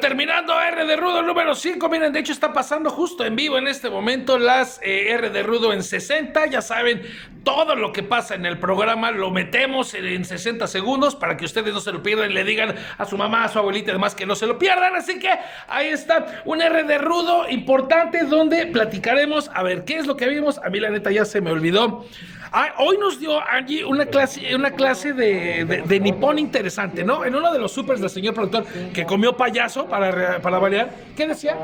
Terminando 0.00 0.58
R 0.60 0.86
de 0.86 0.96
Rudo 0.96 1.22
número 1.22 1.54
5. 1.54 1.88
Miren, 1.88 2.12
de 2.12 2.20
hecho 2.20 2.32
está 2.32 2.52
pasando 2.52 2.90
justo 2.90 3.24
en 3.24 3.36
vivo 3.36 3.58
en 3.58 3.68
este 3.68 3.90
momento 3.90 4.38
las 4.38 4.80
eh, 4.82 5.10
R 5.10 5.30
de 5.30 5.42
Rudo 5.42 5.72
en 5.72 5.82
60. 5.82 6.46
Ya 6.46 6.62
saben, 6.62 7.02
todo 7.44 7.74
lo 7.74 7.92
que 7.92 8.02
pasa 8.02 8.34
en 8.34 8.46
el 8.46 8.58
programa 8.58 9.10
lo 9.10 9.30
metemos 9.30 9.94
en 9.94 10.24
60 10.24 10.66
segundos 10.66 11.14
para 11.14 11.36
que 11.36 11.44
ustedes 11.44 11.74
no 11.74 11.80
se 11.80 11.92
lo 11.92 12.02
pierdan 12.02 12.32
le 12.32 12.44
digan 12.44 12.74
a 12.96 13.04
su 13.04 13.18
mamá, 13.18 13.44
a 13.44 13.48
su 13.48 13.58
abuelita 13.58 13.90
y 13.90 13.94
demás 13.94 14.14
que 14.14 14.24
no 14.24 14.34
se 14.34 14.46
lo 14.46 14.58
pierdan. 14.58 14.96
Así 14.96 15.18
que 15.18 15.30
ahí 15.68 15.88
está 15.88 16.42
un 16.44 16.62
R 16.62 16.84
de 16.84 16.98
Rudo 16.98 17.48
importante 17.48 18.24
donde 18.24 18.66
platicaremos 18.66 19.50
a 19.52 19.62
ver 19.62 19.84
qué 19.84 19.96
es 19.96 20.06
lo 20.06 20.16
que 20.16 20.28
vimos. 20.28 20.58
A 20.58 20.70
mí 20.70 20.80
la 20.80 20.90
neta 20.90 21.10
ya 21.10 21.24
se 21.24 21.40
me 21.40 21.50
olvidó. 21.50 22.06
Ah, 22.54 22.74
hoy 22.78 22.98
nos 22.98 23.18
dio 23.18 23.40
Angie 23.40 23.82
una 23.82 24.04
clase, 24.04 24.54
una 24.54 24.72
clase 24.72 25.14
de, 25.14 25.64
de, 25.64 26.00
nipón 26.00 26.38
interesante, 26.38 27.02
¿no? 27.02 27.24
En 27.24 27.34
uno 27.34 27.50
de 27.50 27.58
los 27.58 27.72
supers 27.72 27.98
del 27.98 28.10
señor 28.10 28.34
productor 28.34 28.66
que 28.92 29.06
comió 29.06 29.34
payaso 29.34 29.86
para, 29.86 30.38
para 30.42 30.58
variar. 30.58 30.90
¿Qué 31.16 31.26
decía? 31.26 31.56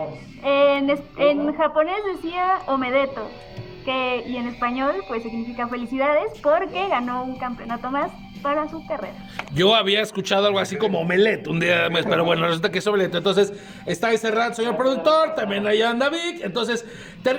En, 0.42 0.88
en 1.18 1.54
japonés 1.54 1.98
decía 2.16 2.60
omedeto. 2.66 3.28
Que, 3.84 4.24
y 4.26 4.36
en 4.36 4.48
español 4.48 4.96
pues 5.08 5.22
significa 5.22 5.66
felicidades 5.68 6.32
porque 6.42 6.88
ganó 6.88 7.24
un 7.24 7.38
campeonato 7.38 7.90
más 7.90 8.10
para 8.42 8.68
su 8.68 8.86
carrera. 8.86 9.16
Yo 9.52 9.74
había 9.74 10.00
escuchado 10.00 10.46
algo 10.46 10.58
así 10.58 10.76
como 10.76 11.00
omelette 11.00 11.46
un 11.48 11.60
día 11.60 11.88
pero 12.08 12.24
bueno, 12.24 12.46
resulta 12.46 12.70
que 12.70 12.78
es 12.78 12.86
omelette. 12.86 13.14
Entonces, 13.14 13.52
está 13.86 14.08
ahí 14.08 14.18
cerrado, 14.18 14.54
señor 14.54 14.76
productor, 14.76 15.34
también 15.34 15.66
ahí 15.66 15.82
anda 15.82 16.08
Vic. 16.08 16.40
Entonces, 16.42 16.84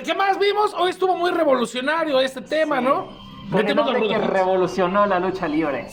¿qué 0.04 0.14
más 0.14 0.38
vimos? 0.38 0.74
Hoy 0.74 0.90
estuvo 0.90 1.16
muy 1.16 1.30
revolucionario 1.30 2.20
este 2.20 2.42
tema, 2.42 2.80
¿no? 2.80 3.19
Con 3.50 3.66
el 3.66 4.08
que 4.08 4.18
revolucionó 4.18 5.06
la 5.06 5.18
lucha 5.18 5.48
libre. 5.48 5.86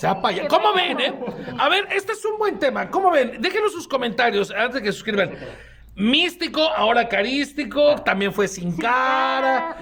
¿Cómo 0.48 0.74
ven, 0.74 1.00
eh? 1.00 1.14
A 1.58 1.70
ver, 1.70 1.88
este 1.92 2.14
es 2.14 2.24
un 2.26 2.38
buen 2.38 2.60
tema. 2.60 2.90
¿Cómo 2.90 3.10
ven? 3.10 3.42
Déjenos 3.42 3.72
sus 3.72 3.88
comentarios 3.88 4.52
antes 4.52 4.76
de 4.76 4.84
que 4.84 4.92
suscriban. 4.92 5.32
Místico, 5.96 6.62
ahora 6.62 7.10
carístico, 7.10 7.96
también 7.96 8.32
fue 8.32 8.48
sin 8.48 8.78
cara. 8.78 9.78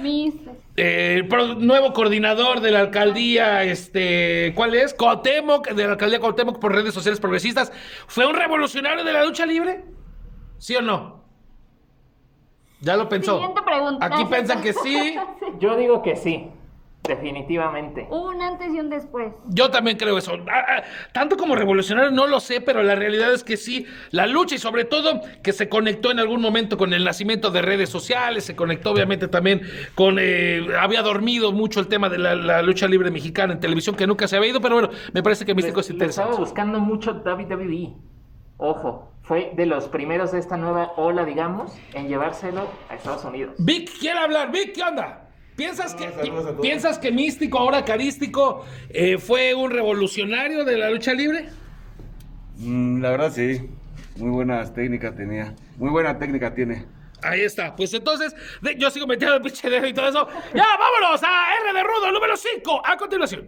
Eh, 0.78 1.28
nuevo 1.58 1.92
coordinador 1.92 2.62
de 2.62 2.72
la 2.72 2.80
alcaldía, 2.80 3.64
este, 3.64 4.54
¿cuál 4.56 4.76
es? 4.76 4.94
Cuauhtémoc, 4.94 5.70
de 5.70 5.84
la 5.86 5.92
alcaldía 5.92 6.20
Cuauhtémoc 6.20 6.60
por 6.60 6.74
redes 6.74 6.94
sociales 6.94 7.20
progresistas. 7.20 7.74
¿Fue 8.08 8.26
un 8.26 8.36
revolucionario 8.36 9.04
de 9.04 9.12
la 9.12 9.26
lucha 9.26 9.46
libre? 9.46 9.84
¿Sí 10.58 10.76
o 10.78 10.82
no? 10.82 11.26
Ya 12.80 12.96
lo 12.96 13.10
pensó. 13.10 13.34
Siguiente 13.36 13.62
pregunta. 13.62 14.06
Aquí 14.06 14.24
piensan 14.26 14.62
que 14.62 14.72
sí. 14.72 15.18
Yo 15.60 15.76
digo 15.76 16.02
que 16.02 16.16
sí. 16.16 16.50
Definitivamente. 17.08 18.08
Un 18.10 18.42
antes 18.42 18.74
y 18.74 18.80
un 18.80 18.90
después. 18.90 19.34
Yo 19.48 19.70
también 19.70 19.98
creo 19.98 20.18
eso. 20.18 20.34
Ah, 20.52 20.66
ah, 20.68 20.84
tanto 21.12 21.38
como 21.38 21.56
revolucionario 21.56 22.12
no 22.12 22.28
lo 22.28 22.40
sé, 22.40 22.62
pero 22.62 22.84
la 22.84 22.96
realidad 22.96 23.34
es 23.34 23.44
que 23.44 23.58
sí, 23.58 23.86
la 24.12 24.28
lucha 24.28 24.56
y 24.56 24.58
sobre 24.58 24.86
todo 24.86 25.22
que 25.44 25.54
se 25.54 25.70
conectó 25.70 26.12
en 26.12 26.20
algún 26.20 26.42
momento 26.42 26.78
con 26.78 26.94
el 26.94 27.04
nacimiento 27.04 27.52
de 27.52 27.62
redes 27.62 27.90
sociales, 27.90 28.46
se 28.46 28.56
conectó 28.56 28.92
obviamente 28.92 29.28
también 29.28 29.62
con... 29.94 30.18
Eh, 30.20 30.66
había 30.80 31.02
dormido 31.02 31.52
mucho 31.52 31.80
el 31.80 31.88
tema 31.88 32.10
de 32.10 32.18
la, 32.18 32.62
lucha 32.62 32.88
libre 32.88 33.12
mexicana 33.12 33.54
en 33.54 33.60
televisión 33.60 33.96
que 33.96 34.08
nunca 34.08 34.28
se 34.28 34.38
había 34.38 34.50
ido, 34.50 34.62
pero 34.62 34.76
bueno, 34.76 34.90
me 35.14 35.22
parece 35.22 35.46
que 35.46 35.54
Místico 35.54 35.82
es 35.82 35.90
interesante. 35.90 36.30
Estaba 36.30 36.44
buscando 36.44 36.80
mucho 36.80 37.14
David 37.14 37.52
WWE. 37.52 37.94
Ojo, 38.58 39.12
fue 39.22 39.52
de 39.56 39.66
los 39.66 39.88
primeros 39.90 40.32
de 40.32 40.40
esta 40.40 40.56
nueva 40.56 40.94
ola, 40.96 41.26
digamos, 41.26 41.78
en 41.94 42.08
llevárselo 42.08 42.70
a 42.90 42.96
Estados 42.96 43.26
Unidos. 43.26 43.56
Vic 43.58 43.90
quiere 44.00 44.20
hablar. 44.20 44.52
Vic, 44.52 44.74
¿qué 44.74 44.84
onda? 44.84 45.25
¿Piensas, 45.56 45.96
que, 45.96 46.08
¿Piensas 46.62 47.00
que 47.00 47.12
Místico, 47.14 47.60
ahora 47.60 47.86
Carístico, 47.86 48.66
eh, 48.90 49.18
fue 49.18 49.54
un 49.54 49.72
revolucionario 49.72 50.66
de 50.66 50.78
la 50.78 50.90
lucha 50.90 51.14
libre? 51.14 51.48
Mm, 52.58 53.02
la 53.02 53.12
verdad 53.12 53.32
sí, 53.32 53.70
muy 54.18 54.32
buenas 54.32 54.74
técnicas 54.74 55.16
tenía, 55.16 55.56
muy 55.78 55.90
buena 55.90 56.20
técnica 56.20 56.54
tiene. 56.54 56.86
Ahí 57.22 57.42
está, 57.42 57.74
pues 57.74 57.94
entonces 57.94 58.36
yo 58.78 58.92
sigo 58.92 59.08
metiendo 59.08 59.38
el 59.38 59.42
pinche 59.42 59.70
dedo 59.70 59.88
y 59.88 59.94
todo 59.94 60.10
eso. 60.10 60.28
Ya, 60.54 60.66
vámonos 60.78 61.24
a 61.24 61.46
R 61.64 61.74
de 61.74 61.84
Rudo 61.84 62.12
número 62.12 62.36
5, 62.36 62.82
a 62.86 62.98
continuación. 62.98 63.48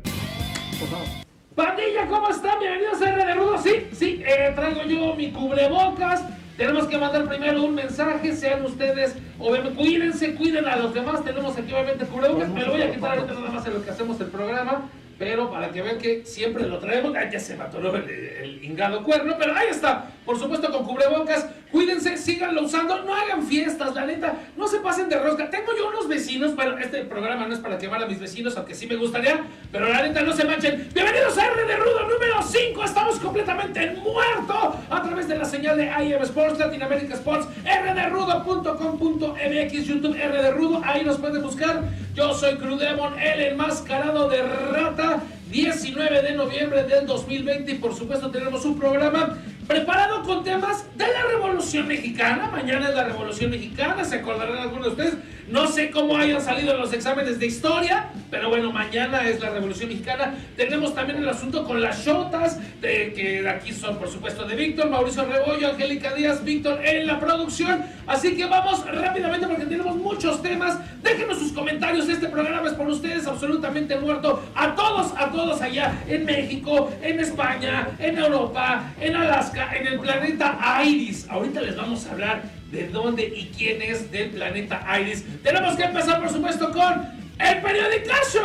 Pandilla, 1.56 2.08
¿cómo 2.08 2.30
están? 2.30 2.58
Bienvenidos 2.60 3.02
a 3.02 3.10
R 3.10 3.26
de 3.26 3.34
Rudo. 3.34 3.58
Sí, 3.58 3.88
sí, 3.92 4.24
eh, 4.26 4.54
traigo 4.56 4.84
yo 4.84 5.14
mi 5.14 5.32
cubrebocas 5.32 6.24
tenemos 6.58 6.88
que 6.88 6.98
mandar 6.98 7.28
primero 7.28 7.64
un 7.64 7.76
mensaje, 7.76 8.36
sean 8.36 8.66
ustedes, 8.66 9.16
obviamente, 9.40 9.78
cuídense, 9.78 10.36
cuiden 10.36 10.66
a 10.66 10.76
los 10.78 10.94
demás, 10.94 11.24
tenemos 11.24 11.56
aquí 11.56 11.72
obviamente 11.72 12.06
cubrebocas, 12.06 12.50
me 12.50 12.66
lo 12.66 12.72
voy 12.72 12.82
a 12.82 12.92
quitar 12.92 13.20
ahorita 13.20 13.34
nada 13.34 13.52
más 13.52 13.66
en 13.68 13.74
lo 13.76 13.84
que 13.84 13.92
hacemos 13.92 14.20
el 14.20 14.28
programa, 14.28 14.90
pero 15.18 15.50
para 15.50 15.72
que 15.72 15.82
vean 15.82 15.98
que 15.98 16.26
siempre 16.26 16.68
lo 16.68 16.80
traemos, 16.80 17.14
ya 17.32 17.40
se 17.40 17.56
mató 17.56 17.80
el, 17.80 18.10
el, 18.10 18.60
cuerno, 19.04 19.36
pero 19.38 19.56
ahí 19.56 19.68
está, 19.70 20.12
por 20.26 20.38
supuesto 20.38 20.70
con 20.72 20.86
cubrebocas, 20.86 21.48
cuídense, 21.72 22.18
síganlo 22.18 22.64
usando, 22.64 23.02
no 23.04 23.16
hagan 23.16 23.44
fiestas, 23.44 23.96
la 23.96 24.06
neta, 24.06 24.34
no 24.56 24.68
se 24.68 24.80
pasen 24.80 25.10
de 25.10 25.18
rosca. 25.20 25.50
Tengo 25.50 25.72
yo 25.78 25.90
unos 25.90 26.08
vecinos, 26.08 26.54
pero 26.56 26.78
este 26.78 27.04
programa 27.06 27.48
no 27.48 27.54
es 27.54 27.60
para 27.60 27.78
quemar 27.78 28.02
a 28.04 28.06
mis 28.06 28.20
vecinos, 28.20 28.56
aunque 28.56 28.76
sí 28.76 28.88
me 28.88 28.96
gustaría, 28.96 29.42
pero 29.72 29.90
la 29.90 30.04
neta 30.04 30.22
no 30.22 30.34
se 30.34 30.46
manchen. 30.46 30.90
Bienvenidos 30.94 31.38
a 31.38 31.48
R 31.48 31.66
de 31.66 31.76
Rudo 31.76 32.08
número 32.08 32.42
5, 32.42 32.84
estamos 32.84 33.20
completamente 33.20 33.92
muerto 33.92 34.80
a 34.90 35.02
través 35.02 35.28
de 35.28 35.38
la 35.38 35.46
señal 35.46 35.78
de 35.78 35.86
IM 35.86 36.22
Sports, 36.24 36.60
Latinoamérica 36.60 37.16
Sports, 37.16 37.48
rderudo.com.mx, 37.64 39.86
YouTube 39.86 40.16
R 40.16 40.44
de 40.44 40.52
Rudo, 40.52 40.82
ahí 40.84 41.04
nos 41.04 41.18
pueden 41.18 41.42
buscar. 41.42 41.84
Yo 42.18 42.34
soy 42.34 42.56
Crudemon, 42.56 43.20
el 43.20 43.42
enmascarado 43.42 44.28
de 44.28 44.42
rata. 44.42 45.22
19 45.52 46.24
de 46.24 46.32
noviembre 46.34 46.84
del 46.84 47.06
2020 47.06 47.72
y 47.72 47.76
por 47.76 47.94
supuesto 47.94 48.32
tenemos 48.32 48.66
un 48.66 48.78
programa 48.78 49.38
preparado 49.68 50.24
con 50.24 50.44
temas 50.44 50.84
de 50.98 51.06
la 51.06 51.22
Revolución 51.32 51.88
Mexicana. 51.88 52.50
Mañana 52.52 52.90
es 52.90 52.96
la 52.96 53.04
Revolución 53.04 53.52
Mexicana, 53.52 54.04
se 54.04 54.16
acordarán 54.16 54.58
algunos 54.58 54.86
de 54.86 54.90
ustedes. 54.90 55.24
No 55.50 55.66
sé 55.66 55.92
cómo 55.92 56.18
hayan 56.18 56.42
salido 56.42 56.76
los 56.78 56.92
exámenes 56.92 57.40
de 57.40 57.46
historia, 57.46 58.10
pero 58.30 58.50
bueno, 58.50 58.70
mañana 58.74 59.30
es 59.30 59.40
la 59.40 59.50
Revolución 59.50 59.88
Mexicana. 59.88 60.36
Tenemos 60.58 60.94
también 60.94 61.20
el 61.20 61.30
asunto 61.30 61.64
con 61.64 61.82
las 61.82 62.06
shotas, 62.06 62.60
de, 62.82 63.14
que 63.14 63.48
aquí 63.48 63.72
son 63.72 63.98
por 63.98 64.10
supuesto 64.10 64.44
de 64.44 64.58
Víctor, 64.58 64.90
Mauricio 64.90 65.24
Rebollo, 65.24 65.70
Angélica 65.70 66.14
Díaz, 66.14 66.44
Víctor 66.44 66.86
en 66.86 67.08
la 67.08 67.18
producción. 67.18 67.82
Así 68.08 68.36
que 68.36 68.46
vamos 68.46 68.86
rápidamente 68.86 69.48
porque 69.48 69.66
tenemos 69.66 69.96
muchos 69.96 70.42
temas. 70.42 70.80
Déjenos 71.02 71.40
sus 71.40 71.54
comentarios, 71.54 72.10
este 72.10 72.28
programa 72.28 72.68
es 72.68 72.74
por 72.74 72.88
ustedes 72.88 73.26
absolutamente 73.26 73.98
muerto. 73.98 74.44
A 74.54 74.76
todos, 74.76 75.14
a 75.16 75.32
todos 75.32 75.62
allá 75.62 76.04
en 76.10 76.26
México, 76.26 76.92
en 77.02 77.22
España, 77.22 77.88
en 78.00 78.18
Europa, 78.18 78.92
en 79.00 79.16
Alaska, 79.16 79.74
en 79.74 79.88
el 79.88 79.98
planeta 79.98 80.60
Iris. 80.84 81.26
Ahorita 81.30 81.62
les 81.62 81.78
vamos 81.78 82.06
a 82.06 82.12
hablar 82.12 82.57
de 82.72 82.88
dónde 82.90 83.24
y 83.24 83.52
quién 83.58 83.82
es 83.82 84.12
del 84.12 84.32
planeta 84.32 84.82
Iris. 85.00 85.26
Tenemos 85.42 85.76
que 85.76 85.84
empezar, 85.84 86.22
por 86.22 86.30
supuesto, 86.30 86.72
con 86.72 87.18
el 87.40 87.62
periodicazo, 87.62 88.40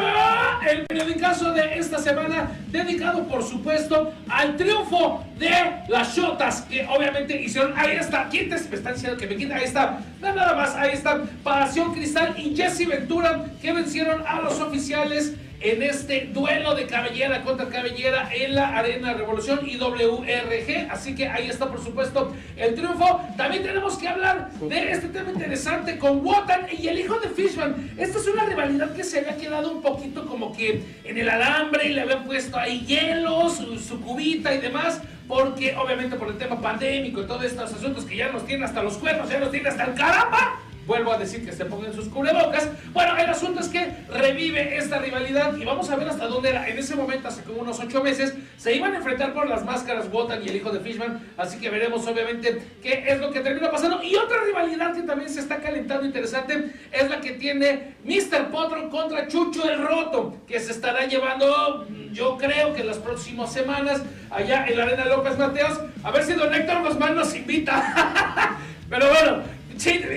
el 0.71 0.87
periodicazo 0.87 1.53
de 1.53 1.79
esta 1.79 1.99
semana, 1.99 2.51
dedicado 2.69 3.27
por 3.27 3.43
supuesto 3.43 4.13
al 4.29 4.57
triunfo 4.57 5.25
de 5.39 5.51
las 5.89 6.15
Shotas, 6.15 6.63
que 6.63 6.87
obviamente 6.87 7.41
hicieron. 7.41 7.73
Ahí 7.77 7.97
está, 7.97 8.29
¿quién 8.29 8.51
te 8.51 8.57
me 8.57 8.77
está 8.77 8.93
diciendo 8.93 9.17
que 9.17 9.27
me 9.27 9.37
quita? 9.37 9.57
Ahí 9.57 9.65
está, 9.65 9.99
nada 10.21 10.55
más, 10.55 10.75
ahí 10.75 10.91
está, 10.93 11.23
Pasión 11.43 11.95
Cristal 11.95 12.35
y 12.37 12.55
Jesse 12.55 12.87
Ventura, 12.87 13.47
que 13.63 13.73
vencieron 13.73 14.25
a 14.27 14.43
los 14.43 14.61
oficiales 14.61 15.35
en 15.63 15.83
este 15.83 16.29
duelo 16.33 16.75
de 16.75 16.87
cabellera 16.87 17.43
contra 17.43 17.69
cabellera 17.69 18.29
en 18.35 18.55
la 18.55 18.77
Arena 18.77 19.15
Revolución 19.15 19.61
y 19.67 19.77
WRG. 19.77 20.91
Así 20.91 21.15
que 21.15 21.29
ahí 21.29 21.49
está, 21.49 21.69
por 21.69 21.83
supuesto, 21.83 22.35
el 22.57 22.75
triunfo. 22.75 23.21
También 23.37 23.63
tenemos 23.63 23.97
que 23.97 24.09
hablar 24.09 24.51
de 24.53 24.91
este 24.91 25.09
tema 25.09 25.31
interesante 25.31 25.99
con 25.99 26.25
Wotan 26.25 26.67
y 26.77 26.89
el 26.89 26.99
hijo 26.99 27.19
de 27.21 27.29
Fishman. 27.29 27.93
Esta 27.97 28.19
es 28.19 28.27
una 28.27 28.45
rivalidad 28.45 28.95
que 28.95 29.05
se 29.05 29.21
había 29.21 29.37
quedado 29.37 29.73
un 29.73 29.83
poquito 29.83 30.27
como 30.27 30.53
que 30.53 30.83
en 31.05 31.19
el 31.19 31.29
alambre 31.29 31.89
y 31.89 31.93
le 31.93 32.03
habían 32.03 32.25
puesto 32.25 32.59
ahí 32.59 32.85
hielos, 32.87 33.63
su, 33.87 34.01
cubita 34.01 34.53
y 34.55 34.59
demás. 34.59 35.01
Porque 35.29 35.75
obviamente 35.77 36.17
por 36.17 36.29
el 36.29 36.37
tema 36.37 36.61
pandémico 36.61 37.23
y 37.23 37.27
todos 37.27 37.45
estos 37.45 37.73
asuntos 37.73 38.05
que 38.05 38.17
ya 38.17 38.31
nos 38.31 38.45
tienen 38.45 38.65
hasta 38.65 38.83
los 38.83 38.99
cuernos, 38.99 39.31
ya 39.31 39.39
nos 39.39 39.51
tienen 39.51 39.71
hasta 39.71 39.85
el 39.85 39.95
caramba 39.95 40.59
Vuelvo 40.87 41.13
a 41.13 41.19
decir 41.19 41.45
que 41.45 41.53
se 41.53 41.65
pongan 41.65 41.93
sus 41.93 42.09
cubrebocas. 42.09 42.69
Bueno, 42.93 43.17
el 43.17 43.31
asunto 43.31 43.61
es 43.61 43.69
que 43.69 43.89
revive 44.11 44.77
esta 44.77 44.99
rivalidad 44.99 45.57
y 45.57 45.65
vamos 45.65 45.89
a 45.91 45.97
ver 45.97 46.09
hasta 46.09 46.27
dónde 46.27 46.51
era. 46.51 46.69
En 46.69 46.79
ese 46.79 46.97
momento, 46.97 47.29
hace 47.29 47.43
como 47.43 47.61
unos 47.61 47.79
ocho 47.79 48.03
meses, 48.03 48.35
se 48.57 48.75
iban 48.75 48.93
a 48.95 48.97
enfrentar 48.97 49.33
por 49.33 49.49
las 49.49 49.65
máscaras 49.65 50.11
Wotan 50.11 50.43
y 50.43 50.49
el 50.49 50.57
hijo 50.57 50.71
de 50.71 50.81
Fishman. 50.81 51.21
Así 51.37 51.59
que 51.59 51.71
veremos, 51.71 52.07
obviamente, 52.07 52.63
qué 52.83 53.05
es 53.07 53.21
lo 53.21 53.31
que 53.31 53.41
termina 53.41 53.71
pasando. 53.71 54.03
Y 54.03 54.17
otra 54.17 54.39
rivalidad 54.45 54.95
que 54.95 55.03
también 55.03 55.31
se 55.31 55.41
está 55.41 55.59
calentando 55.59 56.05
interesante 56.05 56.73
es 56.91 57.09
la 57.09 57.21
que 57.21 57.33
tiene 57.33 57.95
Mr. 58.05 58.51
Potro 58.51 58.91
contra 58.91 59.29
Chucho 59.29 59.71
el 59.71 59.81
Roto, 59.81 60.37
que 60.49 60.59
se 60.59 60.73
estará 60.73 61.07
llevando, 61.07 61.87
yo 62.13 62.37
creo 62.37 62.75
que 62.75 62.81
en 62.81 62.89
las 62.89 62.99
próximas 62.99 63.53
semanas, 63.53 64.03
allá 64.31 64.67
en 64.67 64.77
la 64.77 64.85
Arena 64.85 65.05
López 65.05 65.39
Mateos. 65.39 65.81
A 66.03 66.11
ver 66.11 66.25
si 66.25 66.33
Don 66.33 66.53
Héctor 66.53 66.83
Guzmán 66.83 67.15
nos 67.15 67.35
invita. 67.35 68.59
Pero 68.91 69.09
bueno, 69.09 69.43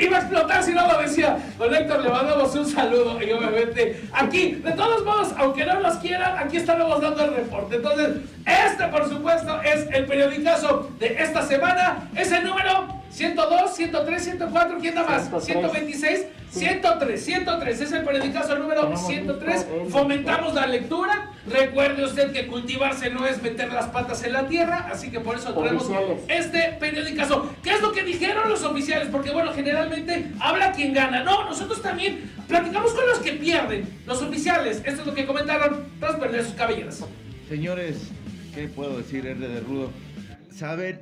iba 0.02 0.18
a 0.18 0.20
explotar 0.22 0.64
si 0.64 0.74
no 0.74 0.88
lo 0.88 1.02
decía. 1.02 1.38
Con 1.58 1.74
Héctor 1.74 2.02
le 2.02 2.10
mandamos 2.10 2.56
un 2.56 2.66
saludo 2.66 3.22
y 3.22 3.32
obviamente 3.32 4.02
aquí, 4.14 4.56
de 4.56 4.72
todos 4.72 5.04
modos, 5.04 5.34
aunque 5.38 5.66
no 5.66 5.80
nos 5.80 5.96
quieran, 5.98 6.38
aquí 6.38 6.58
estaremos 6.58 7.02
dando 7.02 7.26
el 7.26 7.36
reporte. 7.36 7.78
Entonces, 7.78 8.10
este 8.46 8.88
por 8.88 9.10
supuesto 9.10 9.62
es 9.62 9.88
el 9.94 10.06
periodicazo 10.06 10.90
de 11.00 11.08
esta 11.22 11.46
semana. 11.46 12.10
Es 12.16 12.32
el 12.32 12.44
número 12.44 13.02
102, 13.10 13.76
103, 13.76 14.24
104, 14.24 14.78
¿quién 14.80 14.96
da 14.96 15.04
más? 15.04 15.30
126, 15.44 16.26
103, 16.52 17.24
103. 17.24 17.82
Es 17.82 17.92
el 17.92 18.04
periodicazo 18.04 18.58
número 18.58 18.96
103. 18.96 19.68
Fomentamos 19.90 20.54
la 20.54 20.68
lectura. 20.68 21.32
Recuerde 21.48 22.04
usted 22.04 22.32
que 22.32 22.48
cultivarse 22.48 23.10
no 23.10 23.28
es 23.28 23.42
meter 23.44 23.72
las 23.72 23.88
patas 23.88 24.24
en 24.24 24.34
la 24.34 24.48
tierra, 24.48 24.90
así 24.92 25.12
que 25.12 25.20
por 25.20 25.36
eso 25.36 25.54
traemos 25.54 25.90
este 26.28 26.76
periodicazo. 26.80 27.54
¿Qué 27.62 27.72
es 27.72 27.82
lo 27.82 27.92
que 27.92 28.04
dijeron 28.04 28.50
los 28.50 28.64
oficiales? 28.64 29.10
Porque 29.10 29.32
bueno, 29.32 29.54
generalmente 29.54 30.32
habla 30.40 30.72
quien 30.72 30.94
gana. 30.94 31.24
No, 31.24 31.46
nosotros 31.46 31.82
también 31.82 32.32
platicamos 32.48 32.94
con 32.94 33.08
los 33.08 33.20
que 33.20 33.34
pierden. 33.34 33.88
Los 34.06 34.22
oficiales, 34.22 34.82
esto 34.86 35.02
es 35.02 35.08
lo 35.08 35.14
que 35.14 35.26
comentaron 35.26 35.86
tras 36.00 36.16
perder 36.16 36.44
sus 36.44 36.56
cabelleras. 36.56 37.04
Señores, 37.48 38.10
¿qué 38.56 38.68
puedo 38.68 38.98
decir, 38.98 39.26
R 39.26 39.48
de 39.48 39.60
Rudo? 39.60 39.92
Saben 40.52 41.02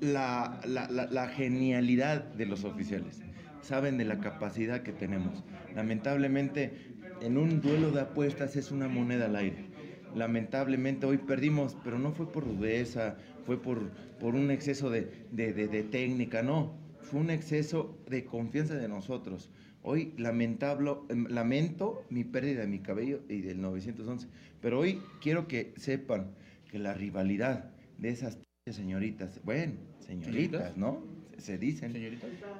la, 0.00 0.60
la, 0.66 1.28
genialidad 1.28 2.22
de 2.22 2.46
los 2.46 2.64
oficiales, 2.64 3.20
saben 3.68 3.98
de 3.98 4.06
la 4.06 4.18
capacidad 4.18 4.82
que 4.82 4.92
tenemos. 4.92 5.44
Lamentablemente, 5.74 6.72
en 7.20 7.36
un 7.36 7.60
duelo 7.60 7.90
de 7.90 8.00
apuestas 8.00 8.56
es 8.56 8.72
una 8.72 8.88
moneda 8.88 9.26
al 9.26 9.36
aire. 9.36 9.66
Lamentablemente 10.14 11.04
hoy 11.04 11.18
perdimos, 11.18 11.76
pero 11.84 11.98
no 11.98 12.12
fue 12.12 12.32
por 12.32 12.44
rudeza, 12.44 13.18
fue 13.44 13.60
por, 13.60 13.90
por 14.18 14.34
un 14.34 14.50
exceso 14.50 14.88
de, 14.88 15.26
de, 15.30 15.82
técnica, 15.84 16.42
no, 16.42 16.78
fue 17.02 17.20
un 17.20 17.30
exceso 17.30 17.98
de 18.08 18.24
confianza 18.24 18.74
de 18.74 18.88
nosotros. 18.88 19.50
Hoy 19.82 20.14
lamentable, 20.16 20.96
em, 21.10 21.26
lamento 21.28 22.04
mi 22.08 22.24
pérdida 22.24 22.62
de 22.62 22.68
mi 22.68 22.80
cabello 22.80 23.20
y 23.28 23.42
del 23.42 23.60
911, 23.60 24.28
pero 24.62 24.80
hoy 24.80 25.02
quiero 25.20 25.46
que 25.46 25.74
sepan 25.76 26.32
que 26.70 26.78
la 26.78 26.94
rivalidad 26.94 27.70
de 27.98 28.08
esas 28.08 28.38
señoritas, 28.66 29.40
bueno, 29.44 29.74
señoritas, 30.00 30.76
¿no? 30.76 31.17
Se 31.38 31.56
dicen 31.56 31.94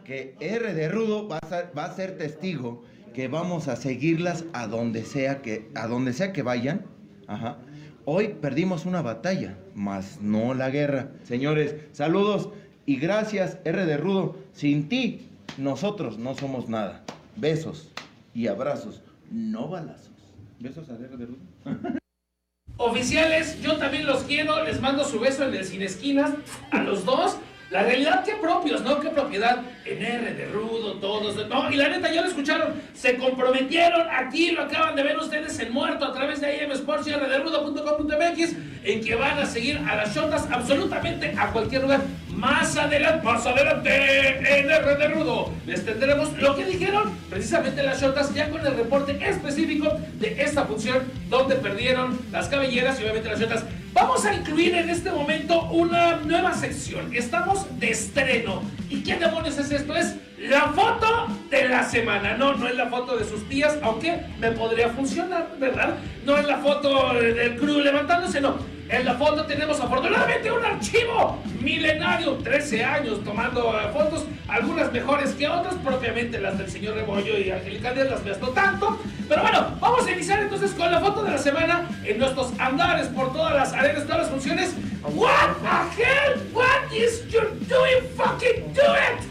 que 0.05 0.35
R 0.41 0.75
de 0.75 0.89
Rudo 0.89 1.29
va 1.29 1.39
a, 1.39 1.49
ser, 1.49 1.73
va 1.77 1.85
a 1.85 1.95
ser 1.95 2.17
testigo 2.17 2.85
que 3.13 3.29
vamos 3.29 3.69
a 3.69 3.77
seguirlas 3.77 4.45
a 4.53 4.67
donde 4.67 5.05
sea 5.05 5.43
que 5.43 5.69
a 5.75 5.89
donde 5.89 6.13
sea 6.13 6.33
que 6.33 6.43
vayan. 6.43 6.87
Ajá. 7.27 7.59
Hoy 8.05 8.29
perdimos 8.41 8.87
una 8.87 9.03
batalla, 9.03 9.59
mas 9.75 10.21
no 10.23 10.55
la 10.55 10.71
guerra. 10.71 11.11
Señores, 11.25 11.75
saludos 11.93 12.51
y 12.87 12.97
gracias 12.97 13.59
R 13.65 13.85
de 13.85 13.97
Rudo. 13.97 14.37
Sin 14.53 14.89
ti 14.89 15.27
nosotros 15.59 16.17
no 16.17 16.35
somos 16.35 16.69
nada. 16.69 17.05
Besos 17.37 17.91
y 18.33 18.47
abrazos, 18.47 19.03
no 19.31 19.69
balazos. 19.69 20.13
Besos 20.61 20.89
a 20.89 20.95
R 20.95 21.17
de 21.17 21.27
Rudo. 21.27 21.39
Oficiales, 22.77 23.61
yo 23.61 23.77
también 23.77 24.07
los 24.07 24.23
quiero, 24.23 24.63
les 24.63 24.81
mando 24.81 25.05
su 25.05 25.19
beso 25.19 25.47
en 25.47 25.55
el 25.55 25.65
Sin 25.65 25.83
Esquinas 25.83 26.31
a 26.71 26.83
los 26.85 27.05
dos. 27.05 27.37
La 27.71 27.83
realidad, 27.83 28.25
qué 28.25 28.35
propios, 28.37 28.81
¿no? 28.81 28.99
Qué 28.99 29.11
propiedad 29.11 29.63
en 29.85 30.03
R 30.03 30.35
de 30.35 30.47
Rudo, 30.47 30.95
todos. 30.95 31.37
No, 31.49 31.71
y 31.71 31.77
la 31.77 31.89
neta, 31.89 32.11
ya 32.11 32.23
lo 32.23 32.29
escucharon, 32.29 32.81
se 32.95 33.17
comprometieron, 33.19 34.09
aquí 34.11 34.53
lo 34.53 34.63
acaban 34.63 34.97
de 34.97 35.03
ver 35.03 35.19
ustedes 35.19 35.59
en 35.59 35.73
muerto 35.73 36.07
a 36.07 36.13
través 36.15 36.41
de 36.41 36.65
IM 36.65 36.73
Sports 36.73 37.07
y 37.09 37.13
rderudo.com.mx, 37.13 38.57
en 38.85 39.05
que 39.05 39.15
van 39.15 39.39
a 39.39 39.47
seguir 39.47 39.79
a 39.79 39.97
las 39.97 40.15
shotas 40.15 40.47
absolutamente 40.51 41.35
a 41.37 41.49
cualquier 41.53 41.83
lugar. 41.83 42.01
Más 42.29 42.77
adelante, 42.77 43.25
más 43.25 43.45
adelante 43.47 44.61
en 44.61 44.71
R 44.71 44.95
de 44.97 45.09
Rudo, 45.09 45.53
les 45.67 45.85
tendremos 45.85 46.33
lo 46.39 46.55
que 46.55 46.65
dijeron 46.65 47.13
precisamente 47.29 47.83
las 47.83 48.01
shotas, 48.01 48.33
ya 48.33 48.49
con 48.51 48.65
el 48.65 48.77
reporte 48.77 49.19
específico 49.29 49.99
de 50.21 50.43
esta 50.43 50.65
función 50.65 51.03
donde 51.29 51.57
perdieron 51.57 52.19
las 52.31 52.49
cabelleras 52.49 53.01
y 53.01 53.03
obviamente 53.03 53.29
las 53.29 53.41
shotas. 53.41 53.65
Vamos 53.93 54.25
a 54.25 54.35
incluir 54.35 54.75
en 54.75 54.91
este 54.91 55.11
momento 55.11 55.63
una 55.71 56.17
nueva 56.17 56.55
sección. 56.55 57.13
Estamos 57.13 57.67
de 57.81 57.91
estreno. 57.91 58.63
¿Y 58.91 59.03
qué 59.03 59.17
demonios 59.17 59.59
es 59.59 59.71
esto? 59.71 59.95
Es 59.95 60.17
la 60.39 60.69
foto 60.69 61.29
de 61.51 61.69
la 61.69 61.85
semana. 61.85 62.37
No, 62.37 62.55
no 62.55 62.69
es 62.69 62.75
la 62.75 62.87
foto 62.87 63.17
de 63.17 63.25
sus 63.25 63.49
tías, 63.49 63.79
aunque 63.83 64.21
me 64.41 64.53
podría 64.53 64.89
funcionar, 64.91 65.49
¿verdad? 65.59 65.97
No 66.25 66.37
es 66.37 66.47
la 66.47 66.59
foto 66.59 67.15
del 67.15 67.57
crew 67.57 67.81
levantándose, 67.81 68.41
no 68.41 68.79
en 68.89 69.05
la 69.05 69.15
foto 69.15 69.45
tenemos 69.45 69.79
afortunadamente 69.81 70.51
un 70.51 70.65
archivo 70.65 71.39
milenario, 71.61 72.35
13 72.37 72.85
años 72.85 73.23
tomando 73.23 73.79
eh, 73.79 73.89
fotos, 73.93 74.25
algunas 74.49 74.91
mejores 74.93 75.33
que 75.33 75.47
otras, 75.47 75.75
propiamente 75.75 76.41
las 76.41 76.57
del 76.57 76.71
señor 76.71 76.95
Rebollo 76.95 77.39
y 77.39 77.51
Angélica 77.51 77.93
Díaz 77.93 78.09
las 78.25 78.41
no 78.41 78.49
tanto. 78.49 78.99
Pero 79.29 79.43
bueno, 79.43 79.77
vamos 79.79 80.07
a 80.07 80.11
iniciar 80.11 80.41
entonces 80.41 80.71
con 80.73 80.91
la 80.91 81.01
foto 81.01 81.23
de 81.23 81.33
la 81.33 81.39
semana 81.39 81.87
en 82.05 82.19
nuestros 82.19 82.53
andares 82.59 83.09
por 83.09 83.33
todas 83.33 83.55
las 83.55 83.73
arenas, 83.75 84.05
todas 84.05 84.23
las 84.23 84.31
funciones. 84.31 84.75
What 85.15 85.63
the 85.63 86.03
hell? 86.03 86.39
What 86.53 86.93
is 86.93 87.25
you 87.33 87.41
doing? 87.67 88.03
Fucking 88.15 88.73
do 88.75 88.83
it. 88.83 89.25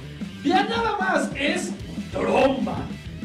Ya 0.44 0.64
nada 0.64 0.98
más 0.98 1.30
es 1.36 1.72
tromba. 2.12 2.78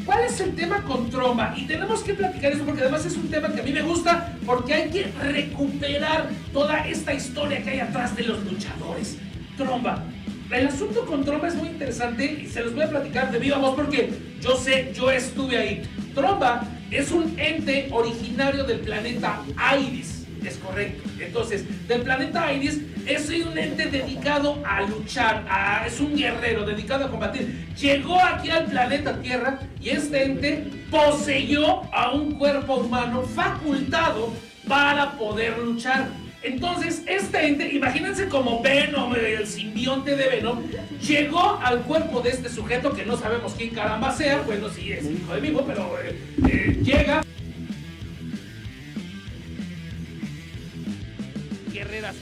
¿Cuál 0.05 0.25
es 0.25 0.39
el 0.41 0.53
tema 0.53 0.83
con 0.83 1.09
Tromba? 1.09 1.53
Y 1.55 1.65
tenemos 1.65 2.03
que 2.03 2.13
platicar 2.13 2.51
eso 2.51 2.63
porque 2.65 2.81
además 2.81 3.05
es 3.05 3.15
un 3.15 3.29
tema 3.29 3.49
que 3.53 3.61
a 3.61 3.63
mí 3.63 3.71
me 3.71 3.81
gusta 3.81 4.35
porque 4.45 4.73
hay 4.73 4.89
que 4.89 5.05
recuperar 5.21 6.29
toda 6.51 6.85
esta 6.85 7.13
historia 7.13 7.63
que 7.63 7.69
hay 7.71 7.79
atrás 7.79 8.15
de 8.15 8.23
los 8.23 8.43
luchadores. 8.43 9.17
Tromba. 9.57 10.03
El 10.51 10.67
asunto 10.67 11.05
con 11.05 11.23
Tromba 11.23 11.47
es 11.47 11.55
muy 11.55 11.69
interesante 11.69 12.25
y 12.25 12.47
se 12.47 12.61
los 12.61 12.75
voy 12.75 12.83
a 12.83 12.89
platicar 12.89 13.31
de 13.31 13.39
viva 13.39 13.57
voz 13.57 13.75
porque 13.75 14.13
yo 14.41 14.57
sé, 14.57 14.91
yo 14.93 15.09
estuve 15.09 15.57
ahí. 15.57 15.83
Tromba 16.13 16.67
es 16.91 17.09
un 17.11 17.33
ente 17.39 17.87
originario 17.91 18.63
del 18.65 18.81
planeta 18.81 19.41
Iris 19.79 20.12
es 20.49 20.57
correcto. 20.57 21.09
Entonces, 21.19 21.87
del 21.87 22.01
planeta 22.01 22.51
Iris 22.51 22.79
es 23.05 23.29
un 23.29 23.57
ente 23.57 23.87
dedicado 23.87 24.61
a 24.65 24.81
luchar, 24.81 25.45
es 25.85 25.99
un 25.99 26.15
guerrero 26.15 26.65
dedicado 26.65 27.05
a 27.05 27.11
combatir. 27.11 27.67
Llegó 27.79 28.19
aquí 28.19 28.49
al 28.49 28.65
planeta 28.65 29.19
Tierra 29.21 29.59
y 29.81 29.89
este 29.89 30.23
ente 30.23 30.65
poseyó 30.89 31.83
a 31.93 32.11
un 32.11 32.33
cuerpo 32.35 32.75
humano 32.75 33.23
facultado 33.23 34.33
para 34.67 35.17
poder 35.17 35.57
luchar. 35.57 36.07
Entonces, 36.43 37.03
este 37.07 37.47
ente, 37.47 37.73
imagínense 37.73 38.27
como 38.27 38.61
Venom, 38.61 39.15
el 39.15 39.47
simbionte 39.47 40.17
de 40.17 40.27
Venom, 40.27 40.61
llegó 41.01 41.57
al 41.63 41.81
cuerpo 41.83 42.19
de 42.19 42.31
este 42.31 42.49
sujeto 42.49 42.91
que 42.91 43.05
no 43.05 43.15
sabemos 43.15 43.53
quién 43.57 43.69
caramba 43.69 44.11
sea, 44.11 44.41
bueno, 44.41 44.67
sí 44.69 44.91
es 44.91 45.05
hijo 45.09 45.33
de 45.33 45.39
vivo, 45.39 45.63
pero 45.65 45.97
eh, 46.03 46.19
eh, 46.45 46.79
llega 46.83 47.22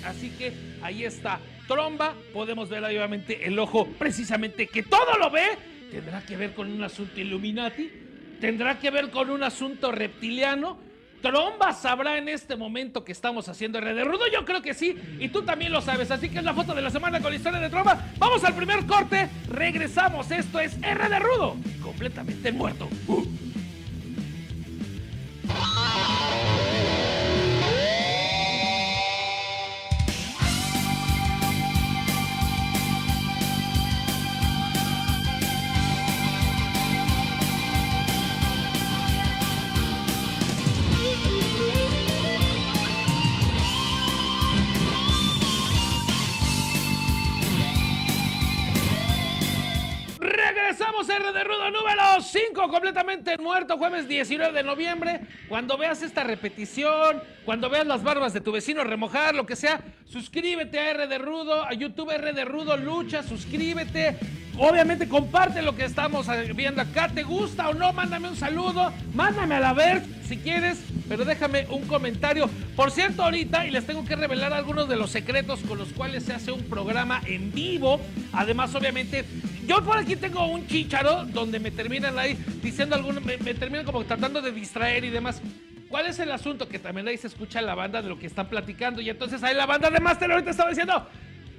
Así 0.06 0.30
que 0.32 0.54
ahí 0.82 1.04
está. 1.04 1.40
Tromba, 1.68 2.14
podemos 2.34 2.70
ver 2.70 2.84
obviamente 2.84 3.46
el 3.46 3.58
ojo 3.58 3.88
precisamente 3.98 4.68
que 4.68 4.84
todo 4.84 5.18
lo 5.18 5.30
ve. 5.30 5.46
Tendrá 5.92 6.22
que 6.26 6.38
ver 6.38 6.54
con 6.54 6.72
un 6.72 6.84
asunto 6.84 7.20
Illuminati. 7.20 7.90
Tendrá 8.40 8.80
que 8.80 8.90
ver 8.90 9.10
con 9.10 9.30
un 9.30 9.44
asunto 9.44 9.92
reptiliano. 9.92 10.80
Tromba 11.22 11.74
sabrá 11.74 12.18
en 12.18 12.30
este 12.30 12.56
momento 12.56 13.04
que 13.04 13.12
estamos 13.12 13.48
haciendo 13.48 13.78
R 13.78 13.94
de 13.94 14.04
Rudo. 14.04 14.26
Yo 14.32 14.44
creo 14.44 14.62
que 14.62 14.74
sí. 14.74 14.96
Y 15.20 15.30
tú 15.30 15.44
también 15.44 15.72
lo 15.72 15.82
sabes. 15.82 16.10
Así 16.10 16.30
que 16.30 16.40
es 16.40 16.44
la 16.44 16.54
foto 16.54 16.74
de 16.74 16.82
la 16.82 16.90
semana 16.90 17.22
con 17.22 17.32
la 17.32 17.38
historia 17.38 17.60
de 17.60 17.70
Tromba. 17.70 18.12
Vamos 18.18 18.44
al 18.44 18.56
primer 18.56 18.86
corte. 18.86 19.30
Regresamos. 19.48 20.32
Esto 20.32 20.60
es 20.60 20.76
R 20.82 21.10
de 21.10 21.20
Rudo. 21.20 21.56
Completamente 21.82 22.52
muerto. 22.52 22.90
Uh. 23.08 23.51
5, 52.32 52.70
completamente 52.70 53.38
muerto, 53.38 53.78
jueves 53.78 54.08
19 54.08 54.54
de 54.54 54.64
noviembre. 54.64 55.20
Cuando 55.50 55.78
veas 55.78 56.02
esta 56.02 56.24
repetición, 56.24 57.22
cuando 57.44 57.70
veas 57.70 57.86
las 57.86 58.04
barbas 58.04 58.32
de 58.32 58.40
tu 58.40 58.54
vecino 58.54 58.86
remojar, 58.86 59.36
lo 59.36 59.46
que 59.46 59.58
sea, 59.58 59.82
suscríbete 60.06 60.80
a 60.80 60.92
R 60.92 61.08
de 61.08 61.18
Rudo, 61.18 61.66
a 61.66 61.74
YouTube 61.74 62.10
R 62.10 62.32
de 62.32 62.46
Rudo 62.46 62.78
Lucha, 62.78 63.22
suscríbete. 63.22 64.16
Obviamente 64.58 65.10
comparte 65.10 65.62
lo 65.62 65.76
que 65.76 65.84
estamos 65.84 66.28
viendo 66.56 66.82
acá. 66.82 67.10
¿Te 67.10 67.24
gusta 67.24 67.68
o 67.68 67.74
no? 67.74 67.92
Mándame 67.92 68.30
un 68.30 68.38
saludo, 68.38 68.94
mándame 69.14 69.56
a 69.56 69.60
la 69.60 69.74
ver 69.74 70.02
si 70.26 70.38
quieres, 70.38 70.82
pero 71.10 71.26
déjame 71.26 71.68
un 71.70 71.86
comentario. 71.86 72.50
Por 72.78 72.92
cierto, 72.92 73.24
ahorita, 73.24 73.66
y 73.66 73.72
les 73.72 73.86
tengo 73.86 74.06
que 74.06 74.16
revelar 74.16 74.54
algunos 74.54 74.88
de 74.88 74.96
los 74.96 75.12
secretos 75.12 75.60
con 75.68 75.78
los 75.78 75.90
cuales 75.90 76.24
se 76.24 76.34
hace 76.34 76.54
un 76.54 76.64
programa 76.64 77.22
en 77.26 77.52
vivo. 77.52 78.00
Además, 78.32 78.74
obviamente, 78.74 79.26
yo 79.66 79.84
por 79.84 79.98
aquí 79.98 80.16
tengo 80.16 80.46
un 80.46 80.68
chicharo 80.68 81.26
donde 81.26 81.60
me 81.60 81.72
terminan 81.72 82.18
ahí 82.18 82.38
diciendo 82.62 82.96
algunos, 82.96 83.24
me, 83.24 83.38
terminan 83.38 83.86
como 83.86 84.04
tratando 84.04 84.42
de 84.42 84.52
distraer 84.52 85.04
y 85.06 85.10
demás. 85.10 85.42
¿Cuál 85.88 86.08
es 86.08 86.20
el 86.20 86.32
asunto? 86.32 86.68
Que 86.68 86.80
también 86.80 87.08
ahí 87.08 87.18
se 87.18 87.28
escucha 87.28 87.62
la 87.62 87.76
banda 87.76 88.02
de 88.02 88.10
lo 88.10 88.18
que 88.18 88.28
están 88.28 88.48
platicando. 88.48 89.02
Y 89.02 89.10
entonces 89.10 89.44
ahí 89.44 89.56
la 89.56 89.66
banda 89.66 89.90
de 89.90 90.00
Master 90.00 90.32
ahorita 90.32 90.52
estaba 90.52 90.70
diciendo 90.70 91.06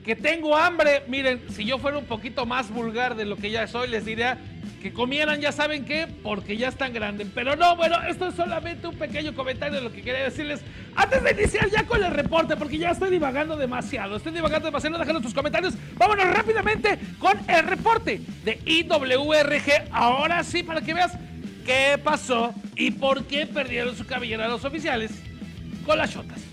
que 0.05 0.17
tengo 0.17 0.57
hambre. 0.57 1.05
Miren, 1.09 1.43
si 1.51 1.65
yo 1.65 1.79
fuera 1.79 1.99
un 1.99 2.07
poquito 2.07 2.47
más 2.47 2.71
vulgar 2.71 3.15
de 3.15 3.25
lo 3.25 3.37
que 3.37 3.51
ya 3.51 3.67
soy, 3.67 3.89
les 3.89 4.05
diría 4.05 4.39
que 4.83 4.93
comieran, 4.93 5.41
ya 5.41 5.53
saben 5.53 5.85
qué, 5.85 6.09
porque 6.23 6.57
ya 6.57 6.69
están 6.69 6.93
grandes. 6.93 7.29
Pero 7.33 7.55
no, 7.55 7.77
bueno, 7.77 8.03
esto 8.03 8.29
es 8.29 8.35
solamente 8.35 8.89
un 8.89 8.97
pequeño 8.97 9.35
comentario 9.35 9.77
de 9.77 9.83
lo 9.83 9.93
que 9.93 10.03
quería 10.03 10.25
decirles 10.25 10.61
antes 10.97 11.23
de 11.23 11.31
iniciar 11.31 11.71
ya 11.71 11.87
con 11.87 12.03
el 12.03 12.11
reporte, 12.11 12.57
porque 12.57 12.77
ya 12.77 12.91
estoy 12.91 13.11
divagando 13.11 13.57
demasiado. 13.57 14.17
Estoy 14.17 14.33
divagando 14.33 14.67
demasiado, 14.67 14.99
déjanos 14.99 15.23
tus 15.23 15.33
comentarios. 15.33 15.75
Vámonos 15.95 16.27
rápidamente 16.35 16.99
con 17.19 17.39
el 17.49 17.65
reporte 17.65 18.21
de 18.45 18.59
IWRG. 18.67 19.89
Ahora 19.93 20.43
sí, 20.43 20.65
para 20.65 20.81
que 20.81 20.95
veas 20.95 21.12
qué 21.65 21.99
pasó 22.03 22.53
y 22.75 22.91
por 22.91 23.25
qué 23.25 23.47
perdieron 23.47 23.97
su 23.97 24.05
cabellera 24.05 24.49
los 24.49 24.65
oficiales 24.65 25.12
con 25.87 25.97
las 25.97 26.12
shotas. 26.12 26.52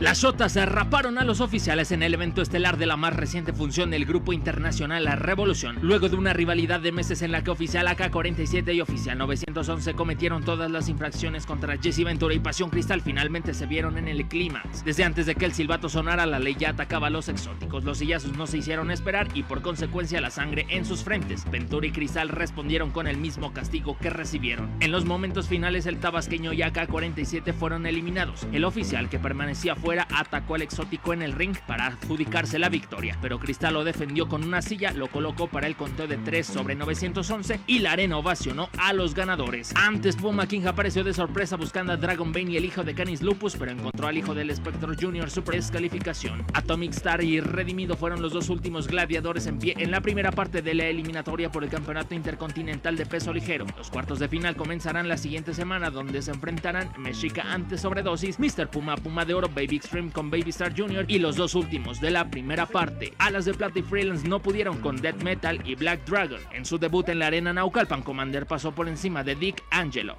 Las 0.00 0.22
Shotas 0.22 0.52
se 0.52 0.64
raparon 0.64 1.18
a 1.18 1.24
los 1.24 1.42
oficiales 1.42 1.92
en 1.92 2.02
el 2.02 2.14
evento 2.14 2.40
estelar 2.40 2.78
de 2.78 2.86
la 2.86 2.96
más 2.96 3.14
reciente 3.14 3.52
función 3.52 3.90
del 3.90 4.06
grupo 4.06 4.32
internacional 4.32 5.04
La 5.04 5.14
Revolución, 5.14 5.76
luego 5.82 6.08
de 6.08 6.16
una 6.16 6.32
rivalidad 6.32 6.80
de 6.80 6.90
meses 6.90 7.20
en 7.20 7.32
la 7.32 7.44
que 7.44 7.50
oficial 7.50 7.86
AK-47 7.86 8.74
y 8.74 8.80
oficial 8.80 9.18
911 9.18 9.92
cometieron 9.92 10.42
todas 10.42 10.70
las 10.70 10.88
infracciones 10.88 11.44
contra 11.44 11.76
Jesse 11.76 12.02
Ventura 12.02 12.32
y 12.32 12.38
Pasión 12.38 12.70
Cristal 12.70 13.02
finalmente 13.02 13.52
se 13.52 13.66
vieron 13.66 13.98
en 13.98 14.08
el 14.08 14.26
clímax. 14.26 14.86
Desde 14.86 15.04
antes 15.04 15.26
de 15.26 15.34
que 15.34 15.44
el 15.44 15.52
silbato 15.52 15.90
sonara, 15.90 16.24
la 16.24 16.38
ley 16.38 16.56
ya 16.58 16.70
atacaba 16.70 17.08
a 17.08 17.10
los 17.10 17.28
exóticos, 17.28 17.84
los 17.84 17.98
sillazos 17.98 18.34
no 18.38 18.46
se 18.46 18.56
hicieron 18.56 18.90
esperar 18.90 19.28
y 19.34 19.42
por 19.42 19.60
consecuencia 19.60 20.22
la 20.22 20.30
sangre 20.30 20.64
en 20.70 20.86
sus 20.86 21.04
frentes. 21.04 21.44
Ventura 21.50 21.86
y 21.86 21.92
Cristal 21.92 22.30
respondieron 22.30 22.90
con 22.90 23.06
el 23.06 23.18
mismo 23.18 23.52
castigo 23.52 23.98
que 23.98 24.08
recibieron. 24.08 24.70
En 24.80 24.92
los 24.92 25.04
momentos 25.04 25.46
finales 25.46 25.84
el 25.84 25.98
tabasqueño 25.98 26.54
y 26.54 26.62
AK-47 26.62 27.52
fueron 27.52 27.84
eliminados. 27.84 28.46
El 28.50 28.64
oficial 28.64 29.10
que 29.10 29.18
permanecía 29.18 29.76
fuera 29.76 29.89
atacó 29.98 30.54
al 30.54 30.62
exótico 30.62 31.12
en 31.12 31.22
el 31.22 31.32
ring 31.32 31.56
para 31.66 31.86
adjudicarse 31.86 32.58
la 32.58 32.68
victoria, 32.68 33.18
pero 33.20 33.38
Cristal 33.38 33.74
lo 33.74 33.84
defendió 33.84 34.28
con 34.28 34.44
una 34.44 34.62
silla, 34.62 34.92
lo 34.92 35.08
colocó 35.08 35.48
para 35.48 35.66
el 35.66 35.76
conteo 35.76 36.06
de 36.06 36.16
3 36.16 36.46
sobre 36.46 36.74
911 36.74 37.60
y 37.66 37.80
la 37.80 37.92
arena 37.92 38.18
ovacionó 38.18 38.68
a 38.78 38.92
los 38.92 39.14
ganadores. 39.14 39.74
Antes 39.76 40.16
Puma 40.16 40.46
King 40.46 40.66
apareció 40.66 41.04
de 41.04 41.12
sorpresa 41.12 41.56
buscando 41.56 41.92
a 41.92 41.96
Dragon 41.96 42.32
Bane 42.32 42.52
y 42.52 42.56
el 42.56 42.64
hijo 42.64 42.84
de 42.84 42.94
Canis 42.94 43.22
Lupus, 43.22 43.56
pero 43.56 43.70
encontró 43.70 44.06
al 44.06 44.16
hijo 44.16 44.34
del 44.34 44.54
Spectre 44.54 44.94
Jr. 44.98 45.30
Super 45.30 45.56
descalificación. 45.56 46.44
Atomic 46.54 46.92
Star 46.92 47.22
y 47.22 47.40
Redimido 47.40 47.96
fueron 47.96 48.22
los 48.22 48.32
dos 48.32 48.48
últimos 48.48 48.88
gladiadores 48.88 49.46
en 49.46 49.58
pie 49.58 49.74
en 49.76 49.90
la 49.90 50.00
primera 50.00 50.32
parte 50.32 50.62
de 50.62 50.74
la 50.74 50.86
eliminatoria 50.86 51.50
por 51.50 51.64
el 51.64 51.70
Campeonato 51.70 52.14
Intercontinental 52.14 52.96
de 52.96 53.06
Peso 53.06 53.32
Ligero. 53.32 53.66
Los 53.76 53.90
cuartos 53.90 54.18
de 54.18 54.28
final 54.28 54.56
comenzarán 54.56 55.08
la 55.08 55.16
siguiente 55.16 55.54
semana 55.54 55.90
donde 55.90 56.22
se 56.22 56.30
enfrentarán 56.30 56.90
Mexica 56.98 57.52
ante 57.52 57.78
sobredosis, 57.78 58.38
Mr. 58.38 58.68
Puma, 58.68 58.96
Puma 58.96 59.24
de 59.24 59.34
Oro, 59.34 59.48
Baby 59.48 59.79
Extreme 59.80 60.12
con 60.12 60.30
Baby 60.30 60.50
Star 60.50 60.76
Jr. 60.76 61.06
y 61.08 61.18
los 61.18 61.36
dos 61.36 61.54
últimos 61.54 62.02
de 62.02 62.10
la 62.10 62.30
primera 62.30 62.66
parte. 62.66 63.14
Alas 63.16 63.46
de 63.46 63.54
Plata 63.54 63.78
y 63.78 63.82
Freelance 63.82 64.28
no 64.28 64.42
pudieron 64.42 64.78
con 64.82 65.00
Death 65.00 65.22
Metal 65.22 65.58
y 65.64 65.74
Black 65.74 66.04
Dragon. 66.04 66.38
En 66.52 66.66
su 66.66 66.78
debut 66.78 67.08
en 67.08 67.18
la 67.18 67.28
arena 67.28 67.54
Naucalpan, 67.54 68.02
Commander 68.02 68.44
pasó 68.44 68.72
por 68.72 68.88
encima 68.88 69.24
de 69.24 69.36
Dick 69.36 69.62
Angelo. 69.70 70.18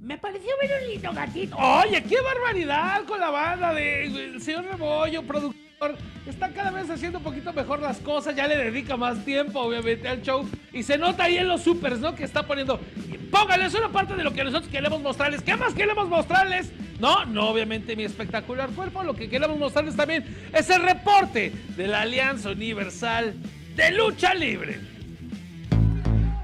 Me 0.00 0.16
pareció 0.16 0.50
ver 0.62 0.70
un 0.82 0.88
lindo 0.88 1.12
gatito. 1.12 1.56
Oye, 1.56 2.00
qué 2.04 2.20
barbaridad 2.20 3.02
con 3.06 3.18
la 3.18 3.30
banda 3.30 3.74
de 3.74 4.04
el 4.04 4.40
señor 4.40 4.66
Rebollo, 4.66 5.24
productor. 5.24 5.96
Está 6.26 6.50
cada 6.50 6.70
vez 6.70 6.88
haciendo 6.88 7.18
un 7.18 7.24
poquito 7.24 7.52
mejor 7.52 7.80
las 7.80 7.98
cosas, 7.98 8.36
ya 8.36 8.46
le 8.46 8.56
dedica 8.56 8.96
más 8.96 9.24
tiempo, 9.24 9.60
obviamente, 9.60 10.06
al 10.06 10.22
show. 10.22 10.48
Y 10.72 10.84
se 10.84 10.96
nota 10.96 11.24
ahí 11.24 11.38
en 11.38 11.48
los 11.48 11.62
supers, 11.62 11.98
¿no? 11.98 12.14
Que 12.14 12.22
está 12.22 12.46
poniendo. 12.46 12.78
Póngale, 13.34 13.64
es 13.64 13.74
una 13.74 13.88
parte 13.88 14.14
de 14.14 14.22
lo 14.22 14.32
que 14.32 14.44
nosotros 14.44 14.70
queremos 14.70 15.02
mostrarles. 15.02 15.42
¿Qué 15.42 15.56
más 15.56 15.74
queremos 15.74 16.08
mostrarles? 16.08 16.70
No, 17.00 17.24
no, 17.24 17.48
obviamente 17.48 17.96
mi 17.96 18.04
espectacular 18.04 18.70
cuerpo. 18.70 19.02
Lo 19.02 19.16
que 19.16 19.28
queremos 19.28 19.58
mostrarles 19.58 19.96
también 19.96 20.24
es 20.52 20.70
el 20.70 20.80
reporte 20.82 21.50
de 21.76 21.88
la 21.88 22.02
Alianza 22.02 22.50
Universal 22.50 23.34
de 23.74 23.90
Lucha 23.90 24.34
Libre. 24.34 24.78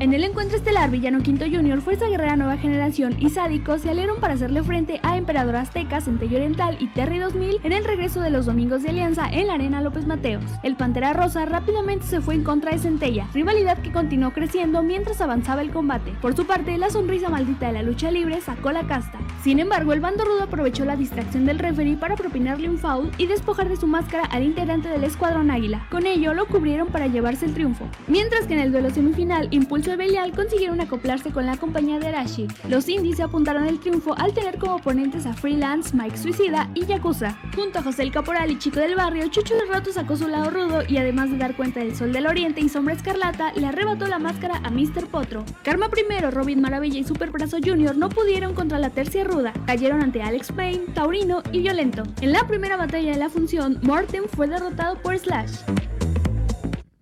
En 0.00 0.14
el 0.14 0.25
encuentro 0.25 0.57
estelar, 0.57 0.90
Villano 0.90 1.23
Quinto 1.23 1.45
Jr., 1.45 1.83
Fuerza 1.83 2.09
Guerrera 2.09 2.35
Nueva 2.35 2.57
Generación 2.57 3.16
y 3.19 3.28
Sádico 3.28 3.76
se 3.76 3.90
aliaron 3.90 4.19
para 4.19 4.33
hacerle 4.33 4.62
frente 4.62 4.99
a 5.02 5.19
Emperador 5.19 5.57
Azteca, 5.57 6.00
Centello 6.00 6.38
Oriental 6.38 6.78
y 6.80 6.87
Terry 6.87 7.19
2000 7.19 7.61
en 7.62 7.73
el 7.73 7.85
regreso 7.85 8.23
de 8.23 8.30
los 8.30 8.47
Domingos 8.47 8.83
de 8.83 8.88
Alianza 8.88 9.28
en 9.30 9.49
la 9.49 9.54
Arena 9.54 9.83
López 9.83 10.07
Mateos. 10.07 10.42
El 10.62 10.76
Pantera 10.76 11.12
Rosa 11.12 11.45
rápidamente 11.45 12.07
se 12.07 12.23
fue 12.23 12.35
en 12.35 12.45
contra 12.45 12.73
de 12.73 12.78
Centella, 12.78 13.28
rivalidad 13.35 13.76
que 13.76 13.92
continuó 13.92 14.30
creciendo 14.30 14.83
mientras 14.83 15.21
avanzaba 15.21 15.61
el 15.61 15.71
combate. 15.71 16.14
Por 16.23 16.35
su 16.35 16.47
parte, 16.47 16.78
la 16.78 16.88
sonrisa 16.88 17.28
maldita 17.28 17.66
de 17.66 17.75
la 17.75 17.83
lucha 17.83 18.11
libre 18.11 18.40
sacó 18.40 18.73
la 18.73 18.87
casta. 18.87 19.19
Sin 19.45 19.59
embargo, 19.59 19.92
el 19.92 20.00
bando 20.00 20.25
rudo 20.25 20.45
aprovechó 20.45 20.87
la 20.87 20.97
distracción 20.97 21.45
del 21.45 21.59
referee 21.59 21.99
para 21.99 22.16
propinarle 22.16 22.71
un 22.71 22.78
foul 22.78 23.11
y 23.19 23.26
despojar 23.26 23.69
de 23.69 23.76
su 23.76 23.87
máscara 23.87 24.25
al 24.25 24.45
integrante 24.45 24.88
del 24.88 25.04
Escuadrón 25.04 25.50
Águila. 25.50 25.87
Con 25.90 26.07
ello, 26.07 26.33
lo 26.33 26.47
cubrieron 26.47 26.88
para 26.88 27.07
llevarse 27.07 27.45
el 27.45 27.52
triunfo. 27.52 27.87
Mientras 28.09 28.47
que 28.47 28.54
en 28.54 28.61
el 28.61 28.73
duelo 28.73 28.88
semifinal, 28.88 29.49
Impulso 29.50 29.89
Belial 29.97 30.32
consiguieron 30.32 30.80
acoplarse 30.80 31.30
con 31.30 31.47
la 31.47 31.56
compañía 31.56 31.99
de 31.99 32.09
Arashi. 32.09 32.49
Los 32.68 32.88
indies 32.88 33.16
se 33.16 33.23
apuntaron 33.23 33.66
el 33.66 33.80
triunfo 33.80 34.14
al 34.16 34.32
tener 34.32 34.59
como 34.59 34.76
oponentes 34.76 35.26
a 35.26 35.32
Freelance, 35.32 35.97
Mike 35.97 36.16
Suicida 36.16 36.68
y 36.75 36.87
Yakuza. 36.87 37.38
Junto 37.54 37.78
a 37.78 37.82
José 37.82 38.02
el 38.02 38.12
Caporal 38.12 38.50
y 38.50 38.59
Chico 38.59 38.80
del 38.80 38.94
Barrio, 38.94 39.28
Chucho 39.28 39.54
de 39.54 39.64
Roto 39.64 39.92
sacó 39.92 40.16
su 40.16 40.28
lado 40.28 40.50
rudo 40.50 40.82
y 40.88 40.97
además 40.97 41.30
de 41.30 41.38
dar 41.38 41.56
cuenta 41.56 41.80
del 41.80 41.94
Sol 41.94 42.12
del 42.12 42.26
Oriente 42.26 42.61
y 42.61 42.68
Sombra 42.68 42.94
Escarlata, 42.94 43.52
le 43.54 43.66
arrebató 43.66 44.06
la 44.06 44.18
máscara 44.18 44.61
a 44.64 44.70
Mr. 44.70 45.06
Potro. 45.11 45.44
Karma 45.62 45.88
primero, 45.88 46.30
Robin 46.30 46.61
Maravilla 46.61 46.99
y 46.99 47.04
Super 47.04 47.30
Brazo 47.30 47.59
Jr. 47.64 47.97
no 47.97 48.09
pudieron 48.09 48.54
contra 48.54 48.78
la 48.78 48.90
tercia 48.90 49.25
ruda, 49.25 49.52
cayeron 49.66 50.02
ante 50.02 50.23
Alex 50.23 50.52
Payne, 50.52 50.87
Taurino 50.94 51.42
y 51.52 51.61
Violento. 51.61 52.02
En 52.20 52.32
la 52.32 52.47
primera 52.47 52.76
batalla 52.76 53.12
de 53.12 53.18
la 53.18 53.30
función, 53.30 53.78
Morten 53.82 54.25
fue 54.28 54.47
derrotado 54.47 54.97
por 55.02 55.18
Slash. 55.18 55.52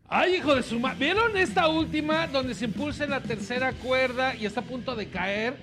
Ay, 0.09 0.37
hijo 0.37 0.55
de 0.55 0.63
su 0.63 0.81
ma- 0.81 0.95
¿Vieron 0.95 1.37
esta 1.37 1.69
última 1.69 2.27
donde 2.27 2.55
se 2.55 2.65
impulsa 2.65 3.05
en 3.05 3.11
la 3.11 3.21
tercera 3.21 3.73
cuerda 3.73 4.35
y 4.35 4.47
está 4.47 4.61
a 4.61 4.65
punto 4.65 4.95
de 4.97 5.09
caer? 5.09 5.55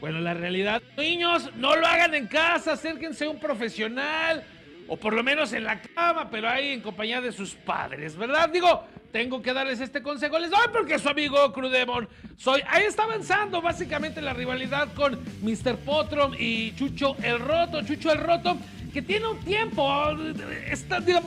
Bueno, 0.00 0.20
la 0.20 0.34
realidad. 0.34 0.82
Niños, 0.98 1.50
no 1.56 1.74
lo 1.76 1.86
hagan 1.86 2.14
en 2.14 2.26
casa, 2.26 2.72
acérquense 2.72 3.24
a 3.24 3.30
un 3.30 3.40
profesional. 3.40 4.44
O 4.86 4.98
por 4.98 5.14
lo 5.14 5.22
menos 5.22 5.54
en 5.54 5.64
la 5.64 5.80
cama, 5.80 6.28
pero 6.30 6.46
ahí 6.46 6.72
en 6.72 6.82
compañía 6.82 7.22
de 7.22 7.32
sus 7.32 7.54
padres, 7.54 8.14
¿verdad? 8.18 8.50
Digo, 8.50 8.84
tengo 9.10 9.40
que 9.40 9.54
darles 9.54 9.80
este 9.80 10.02
consejo. 10.02 10.38
Les 10.38 10.50
doy 10.50 10.66
porque 10.70 10.98
su 10.98 11.08
amigo 11.08 11.50
Crudemon 11.54 12.06
soy. 12.36 12.60
Ahí 12.68 12.82
está 12.84 13.04
avanzando 13.04 13.62
básicamente 13.62 14.20
la 14.20 14.34
rivalidad 14.34 14.92
con 14.92 15.18
Mr. 15.40 15.76
Potrom 15.78 16.34
y 16.38 16.74
Chucho 16.76 17.16
el 17.22 17.38
Roto. 17.38 17.80
Chucho 17.82 18.12
el 18.12 18.18
Roto, 18.18 18.58
que 18.94 19.02
tiene 19.02 19.26
un 19.26 19.40
tiempo, 19.40 19.92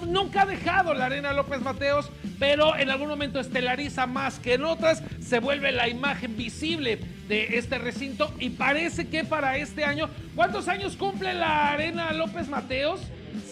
nunca 0.07 0.43
ha 0.43 0.45
dejado 0.45 0.93
la 0.93 1.07
Arena 1.07 1.33
López 1.33 1.59
Mateos, 1.61 2.09
pero 2.39 2.77
en 2.77 2.89
algún 2.89 3.09
momento 3.09 3.41
estelariza 3.41 4.07
más 4.07 4.39
que 4.39 4.53
en 4.53 4.63
otras, 4.63 5.03
se 5.19 5.39
vuelve 5.39 5.73
la 5.73 5.89
imagen 5.89 6.37
visible 6.37 6.97
de 7.27 7.57
este 7.57 7.77
recinto 7.77 8.33
y 8.39 8.51
parece 8.51 9.09
que 9.09 9.25
para 9.25 9.57
este 9.57 9.83
año, 9.83 10.09
¿cuántos 10.33 10.69
años 10.69 10.95
cumple 10.95 11.33
la 11.33 11.73
Arena 11.73 12.13
López 12.13 12.47
Mateos? 12.47 13.01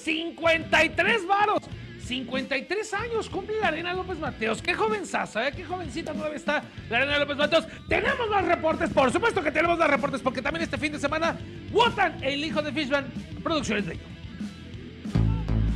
53 0.03 1.27
varos. 1.27 1.63
53 2.05 2.93
años 2.93 3.29
cumple 3.29 3.59
la 3.59 3.69
Arena 3.69 3.93
López 3.93 4.19
Mateos. 4.19 4.61
Qué 4.61 4.73
jovenzaza, 4.73 5.47
¿eh? 5.47 5.53
Qué 5.55 5.63
jovencita 5.63 6.13
todavía 6.13 6.37
está 6.37 6.63
la 6.89 6.97
Arena 6.97 7.19
López 7.19 7.37
Mateos. 7.37 7.65
Tenemos 7.87 8.29
más 8.29 8.45
reportes, 8.45 8.91
por 8.91 9.11
supuesto 9.11 9.41
que 9.41 9.51
tenemos 9.51 9.77
más 9.77 9.89
reportes, 9.89 10.21
porque 10.21 10.41
también 10.41 10.63
este 10.63 10.77
fin 10.77 10.91
de 10.91 10.99
semana, 10.99 11.35
Wotan, 11.71 12.23
el 12.23 12.43
hijo 12.43 12.61
de 12.61 12.71
Fishman, 12.71 13.05
Producciones 13.43 13.85
de 13.87 13.97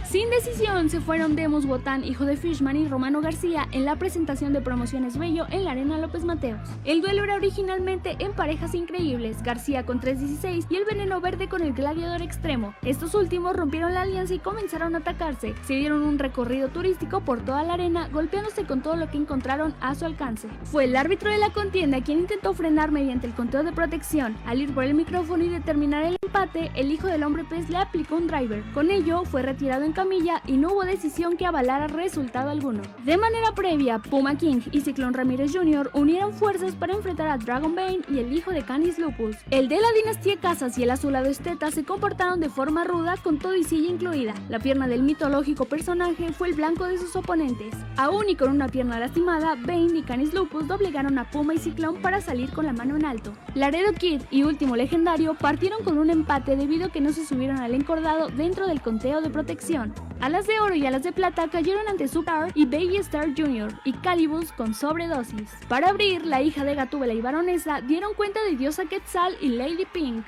Sin 0.09 0.27
decisión 0.31 0.89
se 0.89 1.01
fueron 1.01 1.35
Demos 1.35 1.67
Botán, 1.67 2.03
hijo 2.03 2.25
de 2.25 2.35
Fishman 2.35 2.75
y 2.75 2.87
Romano 2.87 3.21
García 3.21 3.67
en 3.71 3.85
la 3.85 3.97
presentación 3.97 4.53
de 4.53 4.61
Promociones 4.61 5.19
Bello 5.19 5.45
en 5.51 5.65
la 5.65 5.71
Arena 5.73 5.99
López 5.99 6.23
Mateos. 6.23 6.67
El 6.83 7.01
duelo 7.01 7.25
era 7.25 7.35
originalmente 7.35 8.15
en 8.17 8.31
parejas 8.31 8.73
increíbles, 8.73 9.43
García 9.43 9.85
con 9.85 9.99
316 9.99 10.65
y 10.67 10.75
el 10.77 10.85
Veneno 10.85 11.21
Verde 11.21 11.47
con 11.47 11.61
el 11.61 11.73
Gladiador 11.73 12.23
Extremo. 12.23 12.73
Estos 12.81 13.13
últimos 13.13 13.55
rompieron 13.55 13.93
la 13.93 14.01
alianza 14.01 14.33
y 14.33 14.39
comenzaron 14.39 14.95
a 14.95 14.97
atacarse. 14.97 15.53
Se 15.61 15.75
dieron 15.75 16.01
un 16.01 16.17
recorrido 16.17 16.69
turístico 16.69 17.21
por 17.21 17.41
toda 17.41 17.61
la 17.61 17.75
arena, 17.75 18.09
golpeándose 18.11 18.65
con 18.65 18.81
todo 18.81 18.95
lo 18.95 19.11
que 19.11 19.17
encontraron 19.17 19.75
a 19.79 19.93
su 19.93 20.05
alcance. 20.05 20.47
Fue 20.63 20.85
el 20.85 20.95
árbitro 20.95 21.29
de 21.29 21.37
la 21.37 21.53
contienda 21.53 22.01
quien 22.01 22.21
intentó 22.21 22.55
frenar 22.55 22.89
mediante 22.89 23.27
el 23.27 23.35
conteo 23.35 23.61
de 23.61 23.73
protección. 23.73 24.35
Al 24.47 24.59
ir 24.59 24.73
por 24.73 24.85
el 24.85 24.95
micrófono 24.95 25.43
y 25.43 25.49
determinar 25.49 26.03
el 26.03 26.17
empate, 26.19 26.71
el 26.73 26.91
hijo 26.91 27.05
del 27.05 27.21
hombre 27.21 27.43
pez 27.43 27.69
le 27.69 27.77
aplicó 27.77 28.15
un 28.15 28.25
driver. 28.25 28.63
Con 28.73 28.89
ello, 28.89 29.23
fue 29.23 29.43
retirado 29.43 29.83
en 29.83 29.98
camilla 29.99 30.41
y 30.47 30.55
no 30.55 30.71
hubo 30.71 30.85
decisión 30.85 31.35
que 31.35 31.45
avalara 31.45 31.87
resultado 31.87 32.49
alguno. 32.49 32.81
De 33.03 33.17
manera 33.17 33.51
previa, 33.53 33.99
Puma 33.99 34.37
King 34.37 34.61
y 34.71 34.79
Ciclón 34.79 35.13
Ramírez 35.13 35.51
Jr. 35.53 35.89
unieron 35.93 36.31
fuerzas 36.31 36.73
para 36.73 36.93
enfrentar 36.93 37.27
a 37.27 37.37
Dragon 37.37 37.75
Bane 37.75 37.99
y 38.09 38.19
el 38.19 38.31
hijo 38.31 38.51
de 38.51 38.61
Canis 38.61 38.97
Lupus. 38.97 39.35
El 39.51 39.67
de 39.67 39.75
la 39.75 39.91
dinastía 39.91 40.39
Casas 40.39 40.77
y 40.77 40.83
el 40.83 40.91
azulado 40.91 41.25
Esteta 41.25 41.69
se 41.69 41.83
comportaron 41.83 42.39
de 42.39 42.47
forma 42.47 42.85
ruda 42.85 43.17
con 43.21 43.39
todo 43.39 43.55
y 43.55 43.65
silla 43.65 43.89
incluida. 43.89 44.33
La 44.47 44.59
pierna 44.59 44.87
del 44.87 45.03
mitológico 45.03 45.65
personaje 45.65 46.31
fue 46.31 46.47
el 46.47 46.55
blanco 46.55 46.85
de 46.85 46.97
sus 46.97 47.13
oponentes. 47.17 47.75
Aún 47.97 48.29
y 48.29 48.37
con 48.37 48.51
una 48.51 48.69
pierna 48.69 48.99
lastimada, 48.99 49.55
Bane 49.55 49.99
y 49.99 50.03
Canis 50.03 50.33
Lupus 50.33 50.65
doblegaron 50.65 51.19
a 51.19 51.29
Puma 51.29 51.55
y 51.55 51.57
Ciclón 51.57 52.01
para 52.01 52.21
salir 52.21 52.53
con 52.53 52.65
la 52.65 52.71
mano 52.71 52.95
en 52.95 53.03
alto. 53.03 53.33
Laredo 53.53 53.91
Kid 53.91 54.21
y 54.31 54.43
Último 54.43 54.77
Legendario 54.77 55.33
partieron 55.33 55.83
con 55.83 55.97
un 55.97 56.09
empate 56.09 56.55
debido 56.55 56.85
a 56.85 56.89
que 56.89 57.01
no 57.01 57.11
se 57.11 57.25
subieron 57.25 57.57
al 57.57 57.73
encordado 57.73 58.29
dentro 58.29 58.65
del 58.65 58.79
conteo 58.79 59.19
de 59.19 59.29
protección. 59.29 59.88
A 60.19 60.27
las 60.27 60.47
de 60.47 60.59
oro 60.59 60.75
y 60.75 60.85
a 60.85 60.91
las 60.91 61.03
de 61.03 61.11
plata 61.11 61.47
cayeron 61.47 61.87
ante 61.87 62.07
Super 62.07 62.51
y 62.53 62.65
Baby 62.65 62.97
Star 62.97 63.29
Jr. 63.37 63.73
y 63.85 63.93
Calibus 63.93 64.51
con 64.51 64.73
sobredosis. 64.73 65.49
Para 65.67 65.89
abrir, 65.89 66.25
la 66.25 66.41
hija 66.41 66.65
de 66.65 66.75
Gatúbela 66.75 67.13
y 67.13 67.21
Baronesa 67.21 67.81
dieron 67.81 68.13
cuenta 68.13 68.43
de 68.43 68.57
Diosa 68.57 68.85
Quetzal 68.85 69.37
y 69.39 69.49
Lady 69.49 69.85
Pink. 69.85 70.25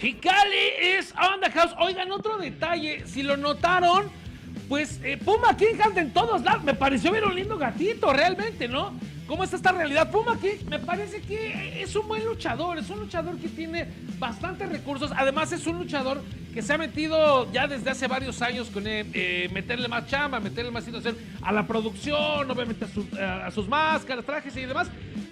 Hikali 0.00 0.66
es 0.80 1.12
on 1.12 1.42
house. 1.52 1.74
Oigan, 1.78 2.10
otro 2.12 2.38
detalle, 2.38 3.06
si 3.06 3.22
lo 3.22 3.36
notaron, 3.36 4.08
pues 4.68 5.00
eh, 5.02 5.18
Puma 5.18 5.56
King 5.56 5.74
anda 5.84 6.00
en 6.00 6.12
todos 6.12 6.42
lados. 6.42 6.62
Me 6.62 6.74
pareció 6.74 7.12
ver 7.12 7.24
un 7.24 7.34
lindo 7.34 7.58
gatito, 7.58 8.12
realmente, 8.12 8.68
¿no? 8.68 8.94
¿Cómo 9.30 9.44
está 9.44 9.54
esta 9.54 9.70
realidad? 9.70 10.10
Puma 10.10 10.36
King 10.40 10.66
me 10.68 10.80
parece 10.80 11.20
que 11.20 11.80
es 11.80 11.94
un 11.94 12.08
buen 12.08 12.24
luchador, 12.24 12.78
es 12.78 12.90
un 12.90 12.98
luchador 12.98 13.38
que 13.38 13.46
tiene 13.46 13.86
bastantes 14.18 14.68
recursos. 14.68 15.12
Además, 15.16 15.52
es 15.52 15.68
un 15.68 15.78
luchador 15.78 16.20
que 16.52 16.62
se 16.62 16.72
ha 16.72 16.78
metido 16.78 17.48
ya 17.52 17.68
desde 17.68 17.90
hace 17.90 18.08
varios 18.08 18.42
años 18.42 18.70
con 18.70 18.88
eh, 18.88 19.06
eh, 19.14 19.48
meterle 19.52 19.86
más 19.86 20.08
chamba, 20.08 20.40
meterle 20.40 20.72
más 20.72 20.82
situación 20.82 21.16
a 21.42 21.52
la 21.52 21.64
producción, 21.64 22.50
obviamente 22.50 22.86
a 23.20 23.50
sus 23.52 23.68
máscaras, 23.68 24.24
trajes 24.24 24.56
y 24.56 24.62
demás 24.62 24.88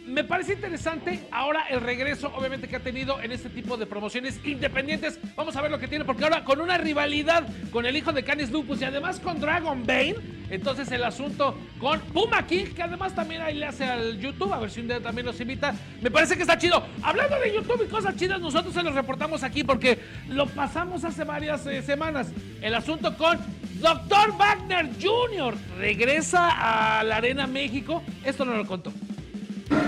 me 0.09 0.25
parece 0.25 0.55
interesante 0.55 1.21
ahora 1.31 1.67
el 1.69 1.81
regreso, 1.81 2.33
obviamente, 2.35 2.67
que 2.67 2.77
ha 2.77 2.81
tenido 2.81 3.21
en 3.21 3.31
este 3.31 3.51
tipo 3.51 3.77
de 3.77 3.87
promociones 3.87 4.41
independientes. 4.45 5.21
Vamos 5.37 5.55
a 5.55 5.61
ver 5.61 5.71
lo 5.71 5.79
que 5.79 5.87
tiene, 5.87 6.05
porque 6.05 6.25
ahora 6.25 6.45
con 6.45 6.61
una 6.61 6.79
rivalidad 6.79 7.45
con 7.71 7.85
el 7.85 7.97
hijo 7.97 8.13
de 8.13 8.25
Canis 8.25 8.51
Lupus 8.51 8.81
y 8.81 8.85
además 8.85 9.21
con 9.21 9.39
Dragon 9.39 9.87
Bane, 9.87 10.17
entonces 10.51 10.91
el 10.93 11.05
asunto 11.05 11.59
con 11.79 12.01
Puma 12.01 12.47
King, 12.47 12.67
que 12.75 12.83
además 12.83 13.15
también 13.15 13.43
ahí 13.43 13.55
le 13.55 13.67
hace 13.67 13.85
al 13.85 14.19
YouTube, 14.19 14.53
a 14.53 14.59
ver 14.59 14.71
si 14.71 14.81
un 14.81 14.89
día 14.89 15.01
también 15.01 15.27
los 15.27 15.39
invita. 15.41 15.75
Me 16.01 16.11
parece 16.11 16.37
que 16.37 16.43
está 16.43 16.57
chido. 16.57 16.83
Hablando 17.03 17.39
de 17.39 17.55
YouTube 17.55 17.85
y 17.85 17.89
cosas 17.89 18.17
chidas, 18.17 18.41
nosotros 18.41 18.73
se 18.73 18.83
los 18.83 18.95
reportamos 18.95 19.43
aquí 19.43 19.63
porque 19.63 19.99
lo 20.29 20.47
pasamos 20.47 21.05
hace 21.05 21.25
varias 21.25 21.67
eh, 21.67 21.83
semanas. 21.83 22.29
El 22.63 22.75
asunto 22.75 23.15
con 23.17 23.39
Dr. 23.75 24.37
Wagner 24.39 24.89
Jr. 25.01 25.55
regresa 25.79 26.99
a 26.99 27.05
la 27.05 27.17
Arena 27.17 27.47
México. 27.47 28.03
Esto 28.25 28.47
no 28.47 28.57
lo 28.57 28.67
contó. 28.67 28.93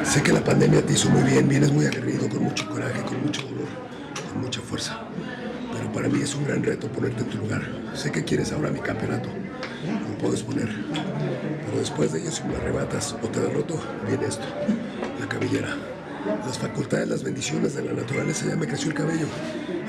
Sé 0.05 0.23
que 0.23 0.33
la 0.33 0.43
pandemia 0.43 0.85
te 0.85 0.93
hizo 0.93 1.09
muy 1.11 1.23
bien, 1.23 1.49
vienes 1.49 1.73
muy 1.73 1.87
aguerrido, 1.87 2.29
con 2.29 2.45
mucho 2.45 2.69
coraje, 2.69 3.01
con 3.03 3.23
mucho 3.23 3.43
dolor, 3.43 3.69
con 4.33 4.43
mucha 4.43 4.61
fuerza. 4.61 5.01
Pero 5.73 5.93
para 5.93 6.09
mí 6.09 6.21
es 6.21 6.35
un 6.35 6.45
gran 6.45 6.63
reto 6.63 6.89
ponerte 6.89 7.23
en 7.23 7.31
tu 7.31 7.39
lugar. 7.39 7.63
Sé 7.95 8.11
que 8.11 8.25
quieres 8.25 8.53
ahora 8.53 8.71
mi 8.71 8.81
campeonato, 8.81 9.29
lo 9.29 10.19
puedes 10.19 10.43
poner. 10.43 10.69
Pero 11.67 11.79
después 11.79 12.13
de 12.13 12.21
ello, 12.21 12.31
si 12.31 12.43
me 12.45 12.57
arrebatas 12.57 13.17
o 13.23 13.29
te 13.29 13.41
derroto, 13.41 13.81
viene 14.09 14.27
esto, 14.27 14.45
la 15.21 15.29
cabellera. 15.29 15.77
Las 16.45 16.59
facultades, 16.59 17.09
las 17.09 17.23
bendiciones 17.23 17.75
de 17.75 17.83
la 17.83 17.93
naturaleza, 17.93 18.47
ya 18.47 18.57
me 18.57 18.67
creció 18.67 18.89
el 18.89 18.95
cabello. 18.95 19.27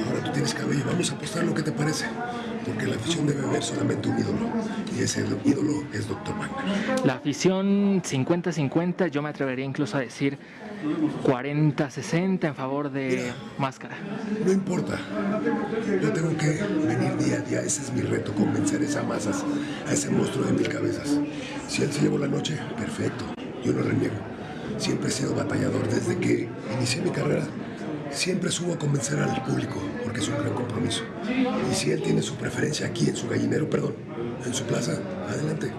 Ahora 0.08 0.24
tú 0.24 0.32
tienes 0.32 0.54
cabello, 0.54 0.84
vamos 0.86 1.12
a 1.12 1.16
apostar 1.16 1.44
lo 1.44 1.54
que 1.54 1.64
te 1.64 1.72
parece 1.72 2.06
porque 2.66 2.86
la 2.88 2.96
afición 2.96 3.28
debe 3.28 3.46
ver 3.48 3.64
solamente 3.64 4.10
un 4.10 4.20
ídolo 4.20 4.50
y 4.98 5.04
ese 5.04 5.26
ídolo 5.44 5.84
es 5.94 6.08
Dr. 6.08 6.36
Wagner. 6.38 7.06
La 7.06 7.14
afición 7.14 8.02
50-50, 8.02 9.08
yo 9.10 9.22
me 9.22 9.30
atrevería 9.30 9.66
incluso 9.66 9.98
a 9.98 10.02
decir 10.02 10.38
40-60 11.24 12.48
en 12.48 12.56
favor 12.56 12.92
de 12.92 13.08
Mira, 13.08 13.36
Máscara. 13.58 13.96
No 14.46 14.52
importa, 14.52 15.00
yo 16.02 16.12
tengo 16.12 16.36
que 16.38 16.64
venir 16.88 17.18
día 17.18 17.38
a 17.38 17.42
día, 17.42 17.60
ese 17.62 17.82
es 17.82 17.94
mi 17.94 18.02
reto, 18.02 18.34
convencer 18.34 18.82
a 18.82 18.86
esas 18.86 19.06
masas, 19.06 19.46
a 19.88 19.94
ese 19.94 20.10
monstruo 20.10 20.46
de 20.46 20.54
mil 20.54 20.68
cabezas. 20.68 21.20
Si 21.68 21.84
él 21.84 21.92
se 21.92 22.02
llevó 22.02 22.18
la 22.18 22.28
noche, 22.28 22.58
perfecto, 22.78 23.26
yo 23.64 23.74
no 23.74 23.84
reniego. 23.84 24.16
Siempre 24.78 25.10
he 25.10 25.12
sido 25.12 25.36
batallador 25.36 25.88
desde 25.88 26.18
que 26.18 26.50
inicié 26.76 27.02
mi 27.02 27.12
carrera. 27.12 27.44
Siempre 28.14 28.52
subo 28.52 28.74
a 28.74 28.78
convencer 28.78 29.20
al 29.20 29.44
público, 29.44 29.82
porque 30.04 30.20
es 30.20 30.28
un 30.28 30.38
gran 30.38 30.54
compromiso. 30.54 31.04
Y 31.72 31.74
si 31.74 31.92
él 31.92 32.02
tiene 32.02 32.22
su 32.22 32.36
preferencia 32.36 32.86
aquí 32.88 33.10
en 33.10 33.16
su 33.16 33.28
gallinero, 33.28 33.70
perdón, 33.70 33.96
en 34.46 34.54
su 34.54 34.64
plaza, 34.66 35.00
adelante. 35.28 35.72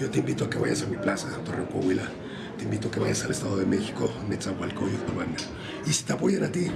Yo 0.00 0.10
te 0.10 0.18
invito 0.18 0.44
a 0.44 0.50
que 0.50 0.58
vayas 0.58 0.82
a 0.82 0.86
mi 0.86 0.96
plaza, 0.96 1.28
Torreón 1.44 1.66
Coahuila. 1.66 2.02
Te 2.58 2.64
invito 2.64 2.88
a 2.88 2.90
que 2.90 3.00
vayas 3.00 3.24
al 3.24 3.30
Estado 3.30 3.56
de 3.56 3.66
México, 3.66 4.10
Netzahualcoyot, 4.28 5.16
Wagner. 5.16 5.40
Y 5.86 5.92
si 5.92 6.04
te 6.04 6.12
apoyan 6.12 6.44
a 6.44 6.52
ti, 6.52 6.66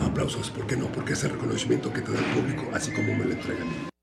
aplausos, 0.00 0.50
¿por 0.50 0.66
qué 0.66 0.76
no? 0.76 0.86
Porque 0.86 1.12
es 1.12 1.24
el 1.24 1.30
reconocimiento 1.30 1.92
que 1.92 2.00
te 2.00 2.12
da 2.12 2.18
el 2.18 2.24
público, 2.24 2.70
así 2.72 2.92
como 2.92 3.14
me 3.14 3.24
lo 3.24 3.32
entregan. 3.32 3.93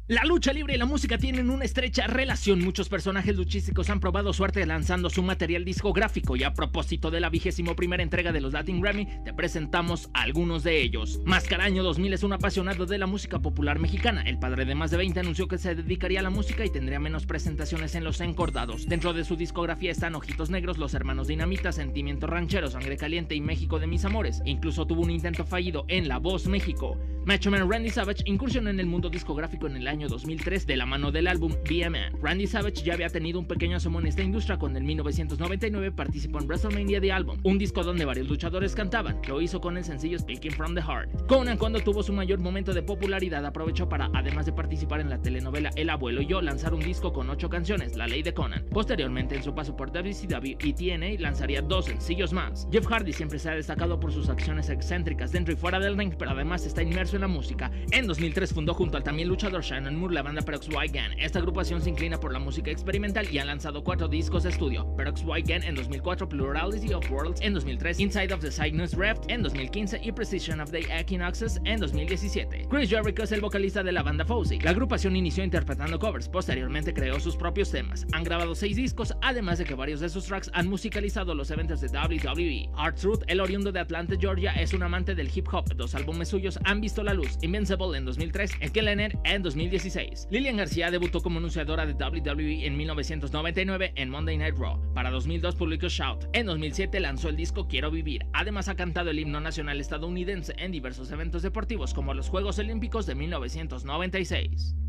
La 0.09 0.23
lucha 0.23 0.53
libre 0.53 0.73
y 0.73 0.79
la 0.79 0.85
música 0.85 1.19
tienen 1.19 1.51
una 1.51 1.65
estrecha 1.65 2.07
relación. 2.07 2.63
Muchos 2.63 2.89
personajes 2.89 3.35
luchísticos 3.35 3.91
han 3.91 3.99
probado 3.99 4.33
suerte 4.33 4.65
lanzando 4.65 5.11
su 5.11 5.21
material 5.21 5.65
discográfico 5.65 6.37
y 6.37 6.45
a 6.45 6.55
propósito 6.55 7.11
de 7.11 7.19
la 7.19 7.29
vigésimo 7.29 7.75
primera 7.75 8.05
entrega 8.05 8.31
de 8.31 8.41
los 8.41 8.53
Latin 8.53 8.81
Grammy, 8.81 9.09
te 9.25 9.35
presentamos 9.35 10.09
algunos 10.15 10.63
de 10.63 10.81
ellos. 10.81 11.21
Mascaraño 11.25 11.83
2000 11.83 12.13
es 12.13 12.23
un 12.23 12.35
apasionado 12.35 12.87
de 12.87 12.99
la 12.99 13.09
música 13.09 13.41
popular 13.41 13.81
mexicana. 13.81 14.23
El 14.23 14.39
padre 14.39 14.65
de 14.65 14.77
más 14.77 14.93
de 14.93 14.99
20 14.99 15.19
anunció 15.19 15.49
que 15.49 15.59
se 15.59 15.75
dedicaría 15.75 16.21
a 16.21 16.23
la 16.23 16.31
música 16.31 16.65
y 16.65 16.71
tendría 16.71 17.01
menos 17.01 17.27
presentaciones 17.27 17.97
en 17.97 18.05
los 18.05 18.21
encordados. 18.21 18.87
Dentro 18.87 19.13
de 19.13 19.25
su 19.25 19.35
discografía 19.35 19.91
están 19.91 20.15
Ojitos 20.15 20.51
Negros, 20.51 20.79
Los 20.79 20.95
Hermanos 20.95 21.27
Dinamita, 21.27 21.73
Sentimiento 21.73 22.29
Ranchero, 22.29 22.71
Sangre 22.71 22.97
Caliente 22.97 23.35
y 23.35 23.41
México 23.41 23.81
de 23.81 23.89
mis 23.89 24.05
amores. 24.05 24.41
Incluso 24.45 24.87
tuvo 24.87 25.03
un 25.03 25.11
intento 25.11 25.45
fallido 25.45 25.85
en 25.89 26.07
La 26.07 26.19
Voz 26.19 26.47
México. 26.47 26.97
Macho 27.25 27.51
Man 27.51 27.69
Randy 27.69 27.91
Savage 27.91 28.23
incursionó 28.27 28.71
en 28.71 28.79
el 28.79 28.87
mundo 28.87 29.11
discográfico 29.11 29.67
en 29.67 29.75
el 29.75 29.89
año 29.89 29.96
2003 30.05 30.67
de 30.67 30.77
la 30.77 30.85
mano 30.85 31.11
del 31.11 31.27
álbum 31.27 31.55
Be 31.69 31.85
a 31.85 31.91
Man. 31.91 32.13
Randy 32.23 32.47
Savage 32.47 32.85
ya 32.85 32.93
había 32.93 33.09
tenido 33.09 33.39
un 33.39 33.47
pequeño 33.47 33.79
asomo 33.79 34.01
en 34.01 34.07
esta 34.07 34.23
industria 34.23 34.59
cuando 34.59 34.79
en 34.79 34.85
1999 34.85 35.93
participó 35.93 36.39
en 36.39 36.47
WrestleMania 36.47 37.01
The 37.01 37.13
Album, 37.13 37.39
un 37.43 37.57
disco 37.59 37.83
donde 37.83 38.05
varios 38.05 38.29
luchadores 38.29 38.75
cantaban. 38.75 39.21
Lo 39.27 39.41
hizo 39.41 39.61
con 39.61 39.77
el 39.79 39.85
sencillo 39.85 40.19
Speaking 40.19 40.53
from 40.53 40.75
the 40.75 40.83
Heart. 40.83 41.27
Conan 41.27 41.57
cuando 41.57 41.81
tuvo 41.81 42.03
su 42.03 42.13
mayor 42.13 42.39
momento 42.39 42.75
de 42.75 42.83
popularidad 42.83 43.45
aprovechó 43.47 43.89
para, 43.89 44.11
además 44.13 44.47
de 44.47 44.53
participar 44.53 45.01
en 45.01 45.09
la 45.09 45.21
telenovela 45.21 45.71
El 45.77 45.89
Abuelo 45.89 46.21
y 46.21 46.27
Yo, 46.27 46.43
lanzar 46.43 46.75
un 46.75 46.81
disco 46.81 47.13
con 47.13 47.31
ocho 47.31 47.49
canciones, 47.49 47.97
La 47.97 48.07
Ley 48.07 48.23
de 48.23 48.35
Conan. 48.35 48.65
Posteriormente, 48.71 49.35
en 49.35 49.43
su 49.43 49.55
paso 49.55 49.77
por 49.77 49.91
WCW 49.91 50.57
y 50.63 50.73
TNA, 50.75 51.21
lanzaría 51.21 51.63
dos 51.63 51.87
sencillos 51.87 52.33
más. 52.33 52.69
Jeff 52.71 52.87
Hardy 52.87 53.13
siempre 53.13 53.39
se 53.39 53.49
ha 53.49 53.55
destacado 53.55 53.99
por 53.99 54.13
sus 54.13 54.29
acciones 54.29 54.69
excéntricas 54.69 55.33
dentro 55.33 55.55
y 55.55 55.57
fuera 55.57 55.81
del 55.81 55.97
ring, 55.97 56.15
pero 56.19 56.33
además 56.33 56.67
está 56.67 56.83
inmerso 56.83 57.17
en 57.17 57.23
la 57.23 57.29
música. 57.29 57.71
En 57.93 58.07
2003 58.07 58.53
fundó 58.53 58.75
junto 58.75 58.97
al 58.97 59.05
también 59.05 59.29
luchador 59.29 59.63
Shannon 59.87 60.01
Moore 60.01 60.15
la 60.15 60.23
banda 60.23 60.43
Peroxide 60.43 60.89
Gang. 60.89 61.13
Esta 61.17 61.39
agrupación 61.39 61.81
se 61.81 61.91
inclina 61.91 62.19
por 62.19 62.33
la 62.33 62.41
música 62.41 62.73
experimental 62.73 63.29
y 63.31 63.39
han 63.39 63.47
lanzado 63.47 63.85
cuatro 63.85 64.09
discos 64.09 64.43
de 64.43 64.51
estudio. 64.51 64.85
Peroxide 64.97 65.43
Gang 65.43 65.63
en 65.63 65.77
2004, 65.77 66.29
Plurality 66.29 66.93
of 66.93 67.09
Worlds 67.09 67.41
en 67.41 67.55
2003, 67.55 68.01
Inside 68.01 68.35
of 68.35 68.41
the 68.41 68.51
Cygnus 68.51 68.95
Rift 68.95 69.21
en 69.29 69.45
2015 69.45 70.01
y 70.03 70.11
Precision 70.11 70.61
of 70.61 70.73
the 70.73 70.81
Equinoxes 70.91 71.61
en 71.65 71.79
2017. 71.79 72.67
Chris 72.69 72.91
Jericho 72.91 73.23
es 73.23 73.31
el 73.31 73.41
vocalista 73.41 73.85
de 73.85 73.93
la 73.93 74.03
banda 74.03 74.25
Fozzy. 74.25 74.59
La 74.59 74.71
agrupación 74.71 75.15
inició 75.15 75.45
interpretando 75.45 76.01
covers, 76.01 76.29
posteriormente 76.29 76.93
creó 76.93 77.21
sus 77.21 77.37
propios 77.37 77.71
temas. 77.71 78.07
Han 78.13 78.25
grabado 78.25 78.57
seis 78.57 78.77
discos, 78.77 79.15
además 79.23 79.59
de 79.59 79.67
que 79.67 79.75
varios 79.75 80.01
de 80.01 80.09
sus 80.09 80.25
tracks 80.25 80.51
han 80.53 80.67
musicalizado 80.67 81.33
los 81.33 81.53
eventos 81.53 81.81
de 81.81 81.87
WWE. 81.87 82.71
Art 82.77 82.99
Truth, 82.99 83.23
el 83.29 83.41
oriundo 83.41 83.71
de 83.71 83.79
Atlanta, 83.79 84.17
Georgia, 84.19 84.53
es 84.55 84.75
un 84.75 84.83
amante 84.83 85.15
del 85.15 85.31
hip 85.33 85.47
hop. 85.53 85.73
Dos 85.77 85.95
álbumes 85.95 86.29
suyos 86.29 86.59
han 86.65 86.81
visto 86.81 87.05
la 87.05 87.15
luz: 87.15 87.39
Invincible 87.43 87.97
en 87.97 88.05
2003 88.05 88.51
y 88.61 88.71
Kellener 88.71 89.17
en 89.23 89.43
2016. 89.77 90.29
Lilian 90.31 90.57
García 90.57 90.91
debutó 90.91 91.21
como 91.21 91.39
anunciadora 91.39 91.87
de 91.87 91.93
WWE 91.93 92.67
en 92.67 92.77
1999 92.77 93.93
en 93.95 94.11
Monday 94.11 94.39
Night 94.39 94.57
Raw. 94.57 94.81
Para 94.95 95.11
2002 95.11 95.55
publicó 95.55 95.89
Shout. 95.89 96.27
En 96.33 96.47
2007 96.47 96.99
lanzó 97.01 97.29
el 97.29 97.37
disco 97.37 97.69
Quiero 97.69 97.91
Vivir. 97.91 98.27
Además 98.33 98.69
ha 98.69 98.77
cantado 98.77 99.11
el 99.11 99.19
himno 99.19 99.41
nacional 99.41 99.81
estadounidense 99.81 100.55
en 100.59 100.73
diversos 100.73 101.11
eventos 101.11 101.43
deportivos 101.43 101.95
como 101.95 102.15
los 102.15 102.29
Juegos 102.29 102.59
Olímpicos 102.59 103.07
de 103.07 103.15
1996. 103.15 104.86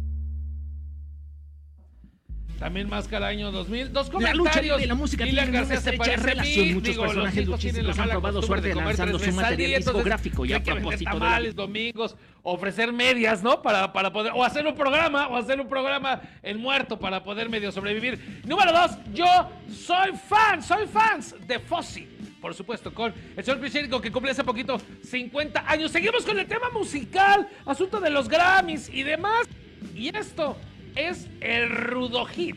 También 2.60 2.90
Máscara 2.90 3.28
año 3.28 3.52
2000. 3.52 3.94
Dos 3.94 4.08
La 4.08 4.12
comentarios. 4.12 4.38
lucha 4.38 4.62
libre 4.62 4.86
la 4.88 4.96
música 4.96 5.24
tienen 5.26 5.50
una 5.50 5.74
estrecha 5.74 6.16
relación. 6.16 6.74
Muchos 6.74 6.90
Digo, 6.90 7.04
personajes 7.04 7.48
la 7.48 7.52
luchísticos 7.52 8.00
han 8.00 8.10
probado 8.10 8.42
suerte 8.42 8.74
lanzando 8.74 9.20
su 9.20 9.26
al 9.26 9.34
material 9.34 9.82
discográfico 9.84 10.46
y 10.46 10.54
a 10.54 10.64
que 10.64 10.72
propósito 10.72 11.20
de 11.20 11.20
la 11.20 11.52
domingos, 11.54 12.16
ofrecer 12.42 12.92
medias, 12.92 13.44
¿no? 13.44 13.62
Para, 13.62 13.94
para 13.94 14.12
poder, 14.12 14.32
o 14.36 14.44
hacer 14.44 14.66
un 14.66 14.76
programa, 14.76 15.28
o 15.28 15.38
hacer 15.38 15.62
un 15.62 15.68
programa 15.68 16.22
en 16.42 16.58
muerto 16.60 16.98
para 16.98 17.24
poder 17.24 17.50
medio 17.50 17.72
sobrevivir. 17.72 18.42
Número 18.46 18.72
dos, 18.72 18.92
yo 19.14 19.26
soy 19.70 20.14
fan, 20.28 20.64
soy 20.64 20.88
fans 20.88 21.36
de 21.46 21.60
Fossi. 21.60 22.08
Por 22.42 22.54
supuesto, 22.54 22.94
con 22.94 23.14
el 23.36 23.44
señor 23.44 23.60
Pichérico 23.60 24.00
que 24.00 24.12
cumple 24.12 24.32
hace 24.32 24.44
poquito 24.44 24.80
50 25.04 25.70
años. 25.70 25.92
Seguimos 25.92 26.24
con 26.24 26.38
el 26.40 26.48
tema 26.48 26.70
musical, 26.70 27.48
asunto 27.66 28.00
de 28.00 28.10
los 28.10 28.28
Grammys 28.28 28.90
y 28.90 29.04
demás. 29.04 29.48
Y 29.96 30.16
esto 30.16 30.56
es 30.98 31.28
el 31.42 31.70
Rudo 31.70 32.26
Hit. 32.26 32.56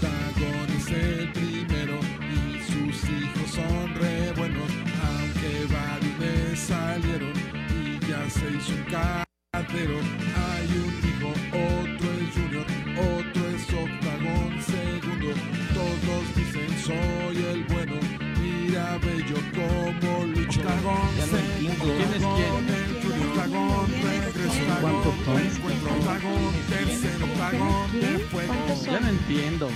Octagon 0.00 0.76
es 0.76 0.88
el 0.88 1.32
primero 1.32 1.98
y 2.32 2.62
sus 2.62 3.10
hijos 3.10 3.50
son 3.50 3.94
re 3.96 4.32
buenos, 4.36 4.70
aunque 5.04 5.66
varios 5.72 6.58
salieron 6.58 7.32
y 7.76 7.98
ya 8.06 8.30
se 8.30 8.48
hizo 8.56 8.72
un 8.72 8.84
entiendo. 29.32 29.68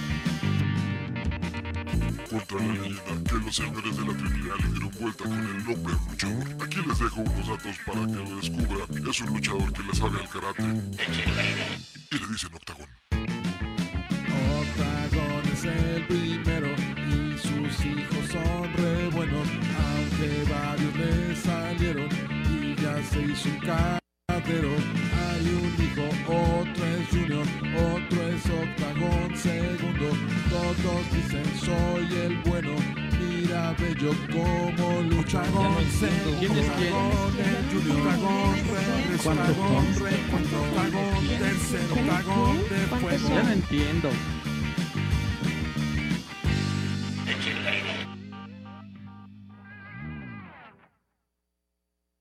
contra 2.31 2.59
la 2.59 2.73
leyenda 2.73 3.31
que 3.31 3.35
los 3.37 3.57
señores 3.57 3.97
de 3.97 4.05
la 4.05 4.17
Trinidad 4.19 4.57
le 4.59 4.69
dieron 4.71 4.91
vuelta 5.01 5.25
con 5.25 5.33
el 5.33 5.65
nombre 5.65 5.95
luchador. 6.11 6.45
Aquí 6.63 6.79
les 6.87 6.99
dejo 6.99 7.21
unos 7.21 7.49
datos 7.49 7.77
para 7.87 8.07
que 8.07 8.13
lo 8.13 8.37
descubra. 8.37 9.11
Es 9.11 9.21
un 9.21 9.29
luchador 9.29 9.73
que 9.73 9.83
le 9.83 9.95
sabe 9.95 10.21
al 10.21 10.29
karate. 10.29 10.63
Y 12.11 12.19
le 12.19 12.27
dicen 12.29 12.55
octagón. 12.55 12.89
Octagon 14.61 15.53
es 15.53 15.65
el 15.65 16.07
primero 16.07 16.69
y 17.09 17.39
sus 17.39 17.87
hijos 17.87 18.29
son 18.31 18.73
re 18.75 19.09
buenos, 19.09 19.49
aunque 19.87 20.45
varios 20.51 20.97
le 20.97 21.37
salieron 21.37 22.09
y 22.61 22.75
ya 22.75 23.03
se 23.05 23.23
hizo 23.23 23.49
un 23.49 23.61
cadero. 23.61 24.96
Mira 33.79 33.95
bello 33.95 34.13
como 34.33 35.03
lucha. 35.03 35.45
Segundo, 35.45 36.39
¿Quién 36.39 36.53
es 36.57 36.69
reencuentro, 39.99 40.63
Octagon 40.63 41.29
tercero, 41.39 41.95
Octagon 41.95 42.57
de 42.69 42.77
fuego. 43.01 43.29
Ya 43.29 43.43
no 43.43 43.53
entiendo. 43.53 44.11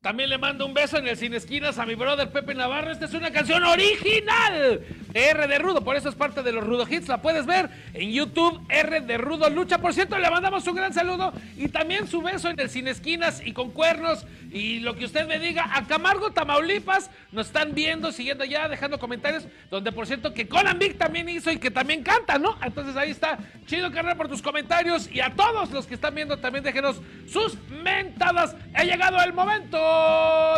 También 0.06 0.30
le 0.30 0.38
mando 0.38 0.68
un 0.68 0.76
beso 0.76 1.00
en 1.00 1.08
el 1.08 1.18
Sin 1.18 1.34
Esquinas 1.34 1.80
a 1.80 1.86
mi 1.88 1.96
brother 1.96 2.30
Pepe 2.30 2.54
Navarro. 2.54 2.92
Esta 2.92 3.06
es 3.06 3.14
una 3.16 3.32
canción 3.32 3.64
original 3.64 4.80
de 5.12 5.30
R 5.30 5.48
de 5.48 5.58
Rudo, 5.58 5.82
por 5.82 5.96
eso 5.96 6.10
es 6.10 6.14
parte 6.14 6.44
de 6.44 6.52
los 6.52 6.64
Rudo 6.64 6.86
Hits. 6.88 7.08
La 7.08 7.24
puedes 7.24 7.48
ver 7.48 7.72
en 7.92 8.12
YouTube, 8.12 8.64
R 8.70 9.02
de 9.02 9.18
Rudo 9.18 9.50
Lucha. 9.50 9.80
Por 9.80 9.96
cierto, 9.96 10.20
le 10.20 10.30
mandamos 10.30 10.68
un 10.68 10.76
gran 10.76 10.94
saludo 10.94 11.34
y 11.58 11.70
también 11.70 12.08
su 12.08 12.22
beso 12.22 12.52
en 12.52 12.60
el 12.60 12.70
Sin 12.70 12.88
Esquinas 12.88 13.42
y 13.44 13.52
con 13.54 13.72
cuernos 13.72 14.28
y 14.52 14.80
lo 14.82 14.96
que 14.96 15.06
usted 15.06 15.26
me 15.26 15.40
diga. 15.40 15.72
A 15.74 15.88
Camargo, 15.88 16.32
Tamaulipas, 16.32 17.10
nos 17.32 17.48
están 17.48 17.74
viendo, 17.74 18.12
siguiendo 18.12 18.46
ya, 18.46 18.68
dejando 18.68 19.00
comentarios, 19.00 19.48
donde 19.72 19.92
por 19.92 20.06
cierto 20.06 20.36
que 20.36 20.48
Conan 20.48 20.78
Vic 20.78 21.00
también 21.00 21.28
hizo 21.30 21.50
y 21.52 21.58
que 21.58 21.72
también 21.72 22.04
canta, 22.04 22.38
¿no? 22.38 22.60
Entonces 22.62 22.96
ahí 22.96 23.10
está. 23.10 23.40
Chido, 23.66 23.92
carnal, 23.92 24.18
por 24.18 24.28
tus 24.28 24.44
comentarios 24.44 25.10
y 25.12 25.20
a 25.22 25.34
todos 25.34 25.72
los 25.72 25.88
que 25.88 25.96
están 25.96 26.14
viendo 26.14 26.38
también 26.38 26.64
déjenos 26.64 27.02
sus 27.28 27.58
mentadas. 27.84 28.56
Ha 28.76 28.84
llegado 28.84 29.20
el 29.24 29.34
momento 29.34 29.95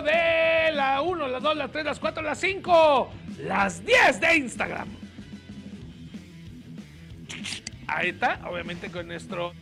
de 0.03 0.71
la 0.73 1.01
1, 1.01 1.27
la 1.27 1.39
2, 1.39 1.57
la 1.57 1.67
3, 1.67 1.85
las 1.85 1.99
4, 1.99 2.23
las 2.23 2.39
5, 2.39 3.13
las 3.43 3.85
10 3.85 4.19
de 4.19 4.35
Instagram. 4.35 4.87
Ahí 7.87 8.09
está, 8.09 8.41
obviamente 8.49 8.91
con 8.91 9.07
nuestro 9.07 9.53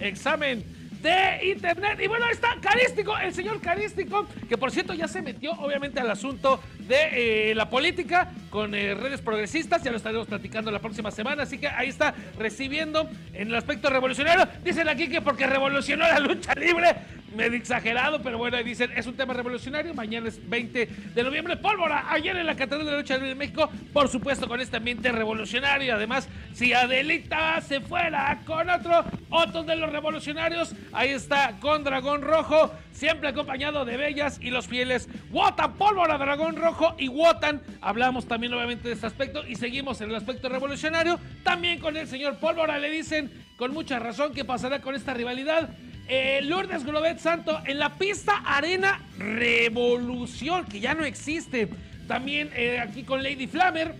examen 0.00 0.64
de 1.04 1.48
internet. 1.52 2.00
Y 2.02 2.06
bueno, 2.06 2.24
ahí 2.24 2.32
está 2.32 2.56
Carístico, 2.60 3.16
el 3.18 3.34
señor 3.34 3.60
Carístico, 3.60 4.26
que 4.48 4.56
por 4.56 4.70
cierto 4.72 4.94
ya 4.94 5.06
se 5.06 5.22
metió 5.22 5.52
obviamente 5.52 6.00
al 6.00 6.10
asunto 6.10 6.60
de 6.78 7.50
eh, 7.50 7.54
la 7.54 7.68
política 7.68 8.30
con 8.50 8.74
eh, 8.74 8.94
redes 8.94 9.20
progresistas. 9.20 9.82
Ya 9.82 9.90
lo 9.90 9.98
estaremos 9.98 10.26
platicando 10.26 10.70
la 10.70 10.78
próxima 10.78 11.10
semana. 11.10 11.42
Así 11.42 11.58
que 11.58 11.68
ahí 11.68 11.90
está 11.90 12.14
recibiendo 12.38 13.08
en 13.34 13.48
el 13.48 13.54
aspecto 13.54 13.90
revolucionario. 13.90 14.48
Dicen 14.64 14.88
aquí 14.88 15.08
que 15.08 15.20
porque 15.20 15.46
revolucionó 15.46 16.08
la 16.08 16.18
lucha 16.18 16.54
libre. 16.54 16.96
Medio 17.34 17.58
exagerado, 17.58 18.22
pero 18.22 18.38
bueno, 18.38 18.56
ahí 18.56 18.64
dicen, 18.64 18.90
es 18.96 19.06
un 19.06 19.16
tema 19.16 19.34
revolucionario. 19.34 19.92
Mañana 19.94 20.28
es 20.28 20.48
20 20.48 20.86
de 21.14 21.22
noviembre. 21.22 21.56
Pólvora, 21.56 22.06
ayer 22.10 22.36
en 22.36 22.46
la 22.46 22.54
Catedral 22.54 22.84
de 22.86 22.92
la 22.92 22.98
Lucha 22.98 23.18
de 23.18 23.34
México. 23.34 23.68
Por 23.92 24.08
supuesto, 24.08 24.46
con 24.48 24.60
este 24.60 24.76
ambiente 24.76 25.10
revolucionario. 25.10 25.94
Además, 25.94 26.28
si 26.52 26.72
Adelita 26.72 27.60
se 27.60 27.80
fuera 27.80 28.40
con 28.46 28.70
otro, 28.70 29.04
otros 29.30 29.66
de 29.66 29.76
los 29.76 29.90
revolucionarios, 29.90 30.74
ahí 30.92 31.10
está 31.10 31.56
con 31.60 31.82
Dragón 31.82 32.22
Rojo, 32.22 32.72
siempre 32.92 33.28
acompañado 33.28 33.84
de 33.84 33.96
Bellas 33.96 34.38
y 34.40 34.50
los 34.50 34.68
fieles. 34.68 35.08
Wotan, 35.30 35.74
Pólvora, 35.74 36.18
Dragón 36.18 36.56
Rojo 36.56 36.94
y 36.98 37.08
Wotan. 37.08 37.62
Hablamos 37.80 38.26
también, 38.26 38.54
obviamente, 38.54 38.88
de 38.88 38.94
este 38.94 39.06
aspecto 39.06 39.44
y 39.46 39.56
seguimos 39.56 40.00
en 40.00 40.10
el 40.10 40.16
aspecto 40.16 40.48
revolucionario. 40.48 41.18
También 41.42 41.80
con 41.80 41.96
el 41.96 42.06
señor 42.06 42.38
Pólvora 42.38 42.78
le 42.78 42.90
dicen, 42.90 43.30
con 43.56 43.72
mucha 43.72 43.98
razón, 43.98 44.32
qué 44.34 44.44
pasará 44.44 44.80
con 44.80 44.94
esta 44.94 45.14
rivalidad. 45.14 45.70
Eh, 46.06 46.40
Lourdes 46.42 46.84
Globet 46.84 47.18
Santo 47.18 47.60
en 47.64 47.78
la 47.78 47.94
pista 47.94 48.42
Arena 48.44 49.00
Revolución, 49.18 50.66
que 50.66 50.80
ya 50.80 50.94
no 50.94 51.04
existe. 51.04 51.68
También 52.06 52.50
eh, 52.54 52.78
aquí 52.78 53.04
con 53.04 53.22
Lady 53.22 53.46
Flammer 53.46 53.94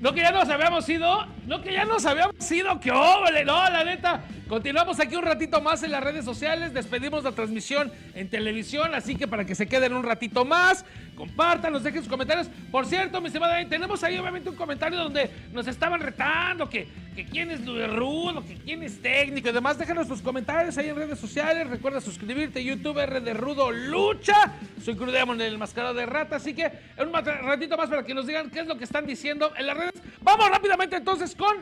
no 0.00 0.12
que 0.12 0.20
ya 0.20 0.30
nos 0.30 0.48
habíamos 0.48 0.86
ido, 0.88 1.26
no 1.46 1.62
que 1.62 1.72
ya 1.72 1.84
nos 1.86 2.04
habíamos 2.04 2.50
ido, 2.52 2.78
que 2.80 2.90
óvale, 2.90 3.44
no, 3.44 3.54
la 3.70 3.82
neta. 3.84 4.22
Continuamos 4.48 5.00
aquí 5.00 5.16
un 5.16 5.24
ratito 5.24 5.60
más 5.60 5.82
en 5.82 5.90
las 5.90 6.04
redes 6.04 6.24
sociales, 6.24 6.72
despedimos 6.72 7.24
la 7.24 7.32
transmisión 7.32 7.90
en 8.14 8.30
televisión, 8.30 8.94
así 8.94 9.16
que 9.16 9.26
para 9.26 9.44
que 9.44 9.56
se 9.56 9.66
queden 9.66 9.92
un 9.92 10.04
ratito 10.04 10.44
más, 10.44 10.84
compartan, 11.16 11.72
nos 11.72 11.82
dejen 11.82 12.02
sus 12.02 12.08
comentarios. 12.08 12.48
Por 12.70 12.86
cierto, 12.86 13.20
mi 13.20 13.26
estimada, 13.26 13.58
tenemos 13.68 14.04
ahí 14.04 14.16
obviamente 14.16 14.48
un 14.48 14.54
comentario 14.54 15.00
donde 15.00 15.28
nos 15.52 15.66
estaban 15.66 16.00
retando 16.00 16.70
que, 16.70 16.86
que 17.16 17.24
quién 17.24 17.50
es 17.50 17.66
Rudo, 17.66 18.46
que 18.46 18.54
quién 18.54 18.84
es 18.84 19.02
técnico 19.02 19.48
y 19.48 19.52
demás. 19.52 19.78
Déjanos 19.78 20.06
sus 20.06 20.22
comentarios 20.22 20.78
ahí 20.78 20.90
en 20.90 20.96
redes 20.96 21.18
sociales. 21.18 21.68
Recuerda 21.68 22.00
suscribirte, 22.00 22.62
YouTube 22.62 22.98
R 22.98 23.20
de 23.20 23.34
Rudo 23.34 23.72
Lucha. 23.72 24.52
Soy 24.80 24.94
Crudemon, 24.94 25.40
el 25.40 25.58
mascarado 25.58 25.94
de 25.94 26.06
rata. 26.06 26.36
Así 26.36 26.54
que 26.54 26.70
un 26.98 27.12
ratito 27.12 27.76
más 27.76 27.90
para 27.90 28.04
que 28.04 28.14
nos 28.14 28.28
digan 28.28 28.48
qué 28.50 28.60
es 28.60 28.66
lo 28.68 28.78
que 28.78 28.84
están 28.84 29.06
diciendo 29.06 29.52
en 29.56 29.66
las 29.66 29.76
redes. 29.76 29.94
Vamos 30.20 30.48
rápidamente 30.48 30.94
entonces 30.94 31.34
con 31.34 31.56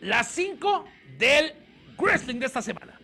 las 0.00 0.26
5 0.32 0.84
del 1.16 1.63
wrestling 1.98 2.38
de 2.38 2.46
esta 2.46 2.62
semana. 2.62 3.03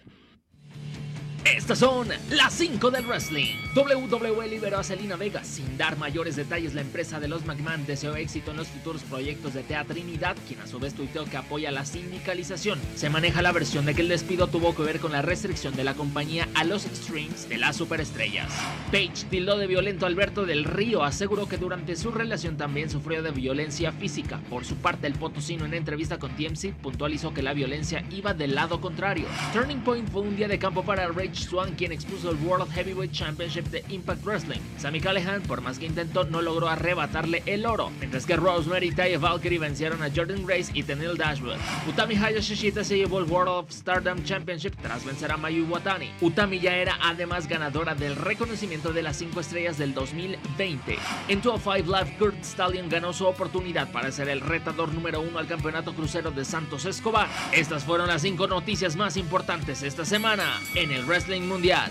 Estas 1.44 1.78
son 1.78 2.08
las 2.30 2.52
5 2.52 2.90
del 2.90 3.06
wrestling. 3.06 3.56
WWE 3.74 4.46
liberó 4.46 4.78
a 4.78 4.84
Selena 4.84 5.16
Vega 5.16 5.42
sin 5.42 5.78
dar 5.78 5.96
mayores 5.96 6.36
detalles. 6.36 6.74
La 6.74 6.82
empresa 6.82 7.18
de 7.18 7.28
los 7.28 7.46
McMahon 7.46 7.86
deseó 7.86 8.14
éxito 8.14 8.50
en 8.50 8.58
los 8.58 8.68
futuros 8.68 9.02
proyectos 9.04 9.54
de 9.54 9.62
Tea 9.62 9.84
Trinidad, 9.84 10.36
quien 10.46 10.60
a 10.60 10.66
su 10.66 10.78
vez 10.78 10.92
tuiteó 10.92 11.24
que 11.24 11.38
apoya 11.38 11.70
la 11.70 11.86
sindicalización. 11.86 12.78
Se 12.94 13.08
maneja 13.08 13.40
la 13.40 13.52
versión 13.52 13.86
de 13.86 13.94
que 13.94 14.02
el 14.02 14.08
despido 14.08 14.48
tuvo 14.48 14.74
que 14.74 14.82
ver 14.82 15.00
con 15.00 15.12
la 15.12 15.22
restricción 15.22 15.74
de 15.74 15.84
la 15.84 15.94
compañía 15.94 16.46
a 16.54 16.64
los 16.64 16.82
streams 16.82 17.48
de 17.48 17.56
las 17.56 17.76
superestrellas. 17.76 18.52
Page 18.92 19.26
tildó 19.30 19.56
de 19.56 19.66
violento 19.66 20.04
a 20.04 20.08
Alberto 20.08 20.44
del 20.44 20.64
Río, 20.64 21.02
aseguró 21.04 21.48
que 21.48 21.56
durante 21.56 21.96
su 21.96 22.10
relación 22.10 22.58
también 22.58 22.90
sufrió 22.90 23.22
de 23.22 23.30
violencia 23.30 23.92
física. 23.92 24.40
Por 24.50 24.66
su 24.66 24.76
parte, 24.76 25.06
el 25.06 25.14
potosino 25.14 25.64
en 25.64 25.72
entrevista 25.72 26.18
con 26.18 26.36
TMC 26.36 26.74
puntualizó 26.82 27.32
que 27.32 27.42
la 27.42 27.54
violencia 27.54 28.04
iba 28.10 28.34
del 28.34 28.54
lado 28.54 28.80
contrario. 28.80 29.26
Turning 29.54 29.80
Point 29.80 30.10
fue 30.10 30.22
un 30.22 30.36
día 30.36 30.48
de 30.48 30.58
campo 30.58 30.84
para 30.84 31.04
Rage 31.30 31.44
Swan, 31.44 31.74
quien 31.76 31.92
expuso 31.92 32.30
el 32.30 32.36
World 32.44 32.70
Heavyweight 32.72 33.12
Championship 33.12 33.66
de 33.66 33.84
Impact 33.88 34.24
Wrestling. 34.24 34.60
Sammy 34.78 35.00
Callahan, 35.00 35.42
por 35.42 35.60
más 35.60 35.78
que 35.78 35.86
intentó, 35.86 36.24
no 36.24 36.42
logró 36.42 36.68
arrebatarle 36.68 37.42
el 37.46 37.66
oro, 37.66 37.90
mientras 38.00 38.26
que 38.26 38.36
Rosemary 38.36 38.88
y 38.88 38.92
Taya 38.92 39.18
Valkyrie 39.18 39.58
vencieron 39.58 40.02
a 40.02 40.10
Jordan 40.10 40.44
Grace 40.44 40.72
y 40.74 40.82
Tenille 40.82 41.14
Dashwood. 41.16 41.56
Utami 41.88 42.16
Hayashishita 42.16 42.82
se 42.82 42.96
llevó 42.96 43.20
el 43.20 43.30
World 43.30 43.48
of 43.48 43.70
Stardom 43.70 44.24
Championship 44.24 44.74
tras 44.82 45.04
vencer 45.04 45.30
a 45.30 45.36
Mayu 45.36 45.66
Iwatani. 45.66 46.10
Utami 46.20 46.58
ya 46.58 46.74
era 46.74 46.98
además 47.00 47.46
ganadora 47.46 47.94
del 47.94 48.16
reconocimiento 48.16 48.92
de 48.92 49.02
las 49.02 49.16
5 49.16 49.38
estrellas 49.40 49.78
del 49.78 49.94
2020. 49.94 50.98
En 51.28 51.40
205 51.40 51.96
Live, 51.96 52.16
Kurt 52.18 52.42
Stallion 52.42 52.88
ganó 52.88 53.12
su 53.12 53.26
oportunidad 53.26 53.92
para 53.92 54.10
ser 54.10 54.28
el 54.28 54.40
retador 54.40 54.92
número 54.92 55.20
uno 55.20 55.38
al 55.38 55.46
campeonato 55.46 55.94
crucero 55.94 56.32
de 56.32 56.44
Santos 56.44 56.86
Escobar. 56.86 57.28
Estas 57.52 57.84
fueron 57.84 58.08
las 58.08 58.22
5 58.22 58.48
noticias 58.48 58.96
más 58.96 59.16
importantes 59.16 59.82
esta 59.82 60.04
semana 60.04 60.58
en 60.74 60.90
el 60.90 61.04
Wrestling 61.04 61.19
Mundial. 61.28 61.90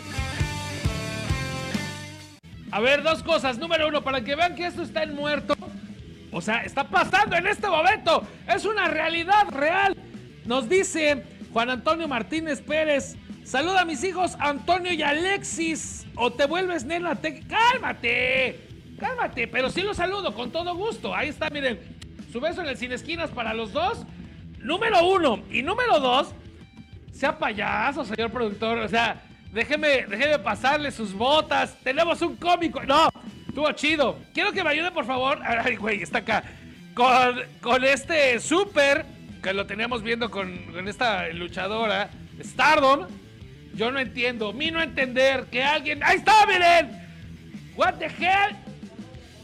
A 2.71 2.79
ver, 2.79 3.03
dos 3.03 3.23
cosas. 3.23 3.57
Número 3.57 3.87
uno, 3.87 4.03
para 4.03 4.21
que 4.21 4.35
vean 4.35 4.55
que 4.55 4.65
esto 4.65 4.81
está 4.81 5.03
en 5.03 5.13
muerto. 5.13 5.55
O 6.31 6.41
sea, 6.41 6.63
está 6.63 6.83
pasando 6.83 7.35
en 7.35 7.47
este 7.47 7.67
momento. 7.67 8.23
Es 8.47 8.65
una 8.65 8.87
realidad 8.87 9.47
real. 9.51 9.95
Nos 10.45 10.67
dice 10.67 11.23
Juan 11.53 11.69
Antonio 11.69 12.07
Martínez 12.07 12.61
Pérez. 12.61 13.15
Saluda 13.43 13.81
a 13.81 13.85
mis 13.85 14.03
hijos 14.03 14.35
Antonio 14.39 14.93
y 14.93 15.01
Alexis. 15.03 16.07
O 16.15 16.31
te 16.31 16.45
vuelves 16.45 16.85
nena. 16.85 17.15
Te... 17.15 17.41
Cálmate. 17.41 18.67
Cálmate. 18.99 19.47
Pero 19.47 19.69
sí 19.69 19.81
los 19.81 19.97
saludo 19.97 20.33
con 20.33 20.51
todo 20.51 20.75
gusto. 20.75 21.15
Ahí 21.15 21.29
está, 21.29 21.49
miren. 21.49 21.79
Su 22.31 22.39
beso 22.39 22.61
en 22.61 22.67
el 22.67 22.77
Sin 22.77 22.91
Esquinas 22.91 23.29
para 23.29 23.53
los 23.53 23.73
dos. 23.73 24.05
Número 24.59 25.07
uno. 25.07 25.43
Y 25.51 25.61
número 25.61 25.99
dos. 25.99 26.33
Sea 27.19 27.37
payaso, 27.37 28.05
señor 28.05 28.31
productor. 28.31 28.77
O 28.77 28.87
sea, 28.87 29.21
déjeme, 29.51 30.05
déjeme 30.07 30.39
pasarle 30.39 30.89
sus 30.89 31.11
botas. 31.13 31.75
Tenemos 31.83 32.21
un 32.21 32.37
cómico. 32.37 32.81
No, 32.83 33.09
estuvo 33.45 33.69
chido. 33.73 34.17
Quiero 34.33 34.53
que 34.53 34.63
me 34.63 34.69
ayude, 34.69 34.89
por 34.91 35.03
favor. 35.03 35.37
Ay, 35.45 35.75
güey, 35.75 36.01
está 36.01 36.19
acá. 36.19 36.45
Con, 36.93 37.41
con 37.59 37.83
este 37.83 38.39
super 38.39 39.05
que 39.43 39.51
lo 39.53 39.65
teníamos 39.67 40.01
viendo 40.01 40.31
con, 40.31 40.57
con 40.71 40.87
esta 40.87 41.27
luchadora, 41.33 42.09
Stardom. 42.41 43.05
Yo 43.73 43.91
no 43.91 43.99
entiendo. 43.99 44.53
Mi 44.53 44.71
no 44.71 44.81
entender 44.81 45.47
que 45.51 45.61
alguien. 45.61 46.01
¡Ahí 46.01 46.19
está, 46.19 46.45
miren! 46.45 47.05
¿What 47.75 47.95
the 47.95 48.05
hell? 48.05 48.55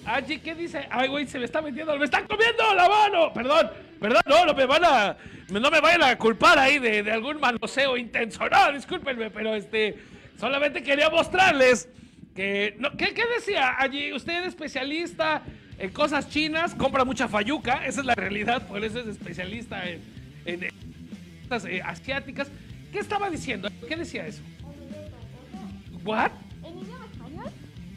Angie, 0.06 0.40
¿qué 0.40 0.56
dice? 0.56 0.88
Ay, 0.90 1.10
güey, 1.10 1.28
se 1.28 1.40
me 1.40 1.46
está 1.46 1.62
metiendo, 1.62 1.98
me 1.98 2.06
están 2.06 2.26
comiendo 2.26 2.74
la 2.74 2.88
mano. 2.88 3.34
Perdón, 3.34 3.70
perdón, 4.06 4.22
no, 4.28 4.46
no 4.46 4.54
me 4.54 4.65
van 4.65 4.86
a, 4.86 5.18
no 5.50 5.72
me 5.72 5.80
vayan 5.80 6.04
a 6.04 6.15
culpar 6.18 6.60
ahí 6.60 6.78
de, 6.78 7.02
de 7.02 7.12
algún 7.12 7.39
manoseo 7.39 7.98
intenso. 7.98 8.48
No, 8.48 8.72
discúlpenme, 8.72 9.32
pero 9.32 9.56
este, 9.56 9.98
solamente 10.39 10.84
quería 10.84 11.10
mostrarles 11.10 11.89
que, 12.36 12.76
no, 12.78 12.91
¿qué, 12.91 13.13
qué 13.13 13.24
decía 13.36 13.76
Angie? 13.80 14.13
Usted 14.13 14.41
es 14.41 14.50
especialista 14.50 15.41
en 15.80 15.89
cosas 15.89 16.30
chinas, 16.30 16.76
compra 16.76 17.04
mucha 17.04 17.28
fayuca, 17.28 17.86
esa 17.86 18.02
es 18.02 18.06
la 18.06 18.13
realidad, 18.15 18.68
por 18.68 18.84
eso 18.84 19.00
es 19.00 19.08
especialista 19.08 19.89
en, 19.89 20.02
en 20.46 20.70
cosas 21.50 21.65
eh, 21.65 21.82
asiáticas. 21.84 22.50
¿Qué 22.91 23.00
estaba 23.00 23.30
diciendo? 23.30 23.70
¿Qué 23.88 23.96
decía 23.96 24.28
eso? 24.28 24.41
¿What? 26.04 26.32
En 26.63 26.80
idioma 26.80 27.06
español, 27.12 27.52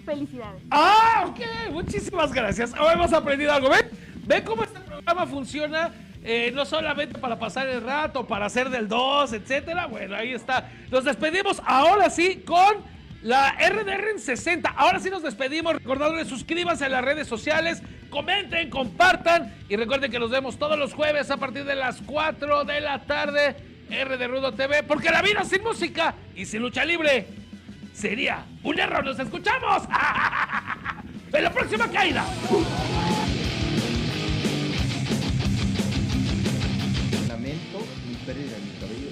felicidades. 0.07 0.63
Ah, 0.71 1.27
ok, 1.29 1.41
muchísimas 1.73 2.33
gracias. 2.33 2.73
Ahora 2.73 2.95
hemos 2.95 3.13
aprendido 3.13 3.53
algo. 3.53 3.69
¿Ven? 3.69 3.91
¿Ven 4.27 4.45
cómo 4.45 4.65
este 4.65 4.78
programa 5.03 5.27
funciona? 5.27 5.93
Eh, 6.25 6.51
no 6.53 6.65
solamente 6.65 7.19
para 7.19 7.39
pasar 7.39 7.69
el 7.69 7.81
rato, 7.81 8.27
para 8.27 8.47
hacer 8.47 8.71
del 8.71 8.89
2, 8.89 9.33
etcétera. 9.33 9.87
Bueno, 9.87 10.17
ahí 10.17 10.33
está. 10.33 10.69
Nos 10.91 11.05
despedimos 11.05 11.63
ahora 11.65 12.11
sí 12.11 12.43
con 12.45 12.83
la 13.23 13.53
RDR 13.53 14.11
en 14.11 14.19
60. 14.19 14.69
Ahora 14.71 14.99
sí 14.99 15.11
nos 15.11 15.23
despedimos 15.23 15.75
recordándoles 15.75 16.29
suscríbanse 16.29 16.85
a 16.87 16.89
las 16.89 17.05
redes 17.05 17.29
sociales, 17.29 17.83
comenten, 18.11 18.69
compartan 18.69 19.55
y 19.69 19.77
recuerden 19.77 20.11
que 20.11 20.19
nos 20.19 20.31
vemos 20.31 20.59
todos 20.59 20.79
los 20.79 20.93
jueves 20.93 21.31
a 21.31 21.37
partir 21.37 21.65
de 21.65 21.77
las 21.77 22.03
4 22.05 22.65
de 22.65 22.81
la 22.81 23.05
tarde. 23.05 23.57
R 23.91 24.19
de 24.19 24.29
Rudo 24.29 24.53
TV, 24.53 24.83
porque 24.83 25.11
la 25.11 25.23
vida 25.23 25.45
sin 25.45 25.63
música 25.63 26.15
y 26.37 26.45
sin 26.45 26.61
lucha 26.61 26.85
libre 26.85 27.27
sería 27.95 28.45
un 28.63 28.79
error. 28.79 29.03
¡Nos 29.03 29.19
escuchamos! 29.19 29.85
¡En 31.33 31.43
la 31.43 31.51
próxima 31.51 31.89
caída! 31.91 32.23
Pérdida 38.29 38.57
de 38.57 38.61
mi 38.61 38.73
cabello 38.73 39.09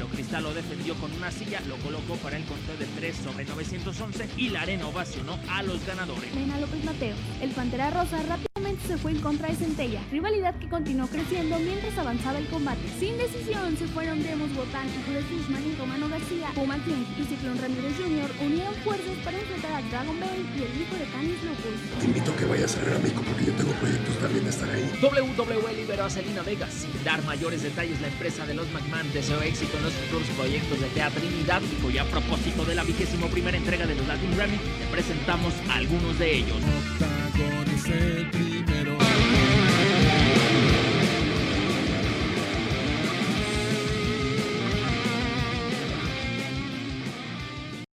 y 0.00 0.16
Cristal 0.16 0.42
lo 0.42 0.54
defendió 0.54 0.94
con 0.94 1.12
una 1.12 1.30
silla, 1.30 1.60
lo 1.68 1.76
colocó 1.76 2.16
para 2.16 2.38
el 2.38 2.44
conteo 2.46 2.78
de 2.78 2.86
3 2.86 3.14
sobre 3.14 3.44
911 3.44 4.30
y 4.38 4.48
la 4.48 4.62
arena 4.62 4.86
ovacionó 4.86 5.38
a 5.50 5.62
los 5.62 5.84
ganadores. 5.84 6.34
Mena 6.34 6.58
López 6.58 6.82
Mateo. 6.82 7.14
El 7.42 7.50
Pantera 7.50 7.90
Rosa 7.90 8.16
rápidamente 8.22 8.51
se 8.92 8.98
fue 8.98 9.12
en 9.12 9.20
contra 9.20 9.48
de 9.48 9.56
Centella, 9.56 10.02
rivalidad 10.10 10.54
que 10.56 10.68
continuó 10.68 11.06
creciendo 11.06 11.58
mientras 11.58 11.96
avanzaba 11.96 12.36
el 12.36 12.46
combate. 12.48 12.82
Sin 13.00 13.16
decisión 13.16 13.74
se 13.78 13.86
fueron 13.86 14.22
Demos 14.22 14.54
Botán 14.54 14.86
Julio 15.06 15.22
Fishman 15.22 15.64
y 15.64 15.74
Romano 15.80 16.10
García, 16.10 16.50
Puma 16.54 16.76
King 16.84 17.00
y 17.16 17.24
Ciclón 17.24 17.56
Ramírez 17.56 17.96
Jr. 17.96 18.30
unieron 18.44 18.74
fuerzas 18.84 19.16
para 19.24 19.38
enfrentar 19.38 19.72
a 19.72 19.82
Dragon 19.88 20.20
Bell 20.20 20.44
y 20.44 20.60
el 20.60 20.82
hijo 20.82 20.94
de 21.00 21.06
Canis 21.08 21.40
Lupus. 21.40 21.80
Te 22.00 22.04
invito 22.04 22.32
a 22.32 22.36
que 22.36 22.44
vayas 22.44 22.76
a 22.76 22.84
ver 22.84 22.92
a 22.92 22.98
México 22.98 23.22
porque 23.24 23.44
yo 23.46 23.52
tengo 23.54 23.72
proyectos 23.80 24.18
también 24.18 24.44
de 24.44 24.50
estar 24.50 24.68
ahí. 24.68 24.84
WWE 25.00 25.72
liberó 25.72 26.04
a 26.04 26.10
Selena 26.10 26.42
Vega 26.42 26.68
sin 26.68 26.92
dar 27.02 27.24
mayores 27.24 27.62
detalles. 27.62 27.98
La 28.02 28.08
empresa 28.08 28.44
de 28.44 28.52
los 28.52 28.70
McMahon 28.72 29.10
deseó 29.14 29.40
éxito 29.40 29.78
en 29.78 29.84
los 29.84 29.94
futuros 29.94 30.28
proyectos 30.36 30.78
de 30.78 30.88
Tea 30.88 31.08
Trinidad 31.08 31.62
y 31.90 31.96
a 31.96 32.04
propósito 32.04 32.66
de 32.66 32.74
la 32.74 32.84
vigésimo 32.84 33.28
primera 33.28 33.56
entrega 33.56 33.86
de 33.86 33.94
los 33.94 34.06
Latin 34.06 34.36
Grammy, 34.36 34.58
te 34.58 34.86
presentamos 34.92 35.54
algunos 35.70 36.18
de 36.18 36.36
ellos. 36.36 36.60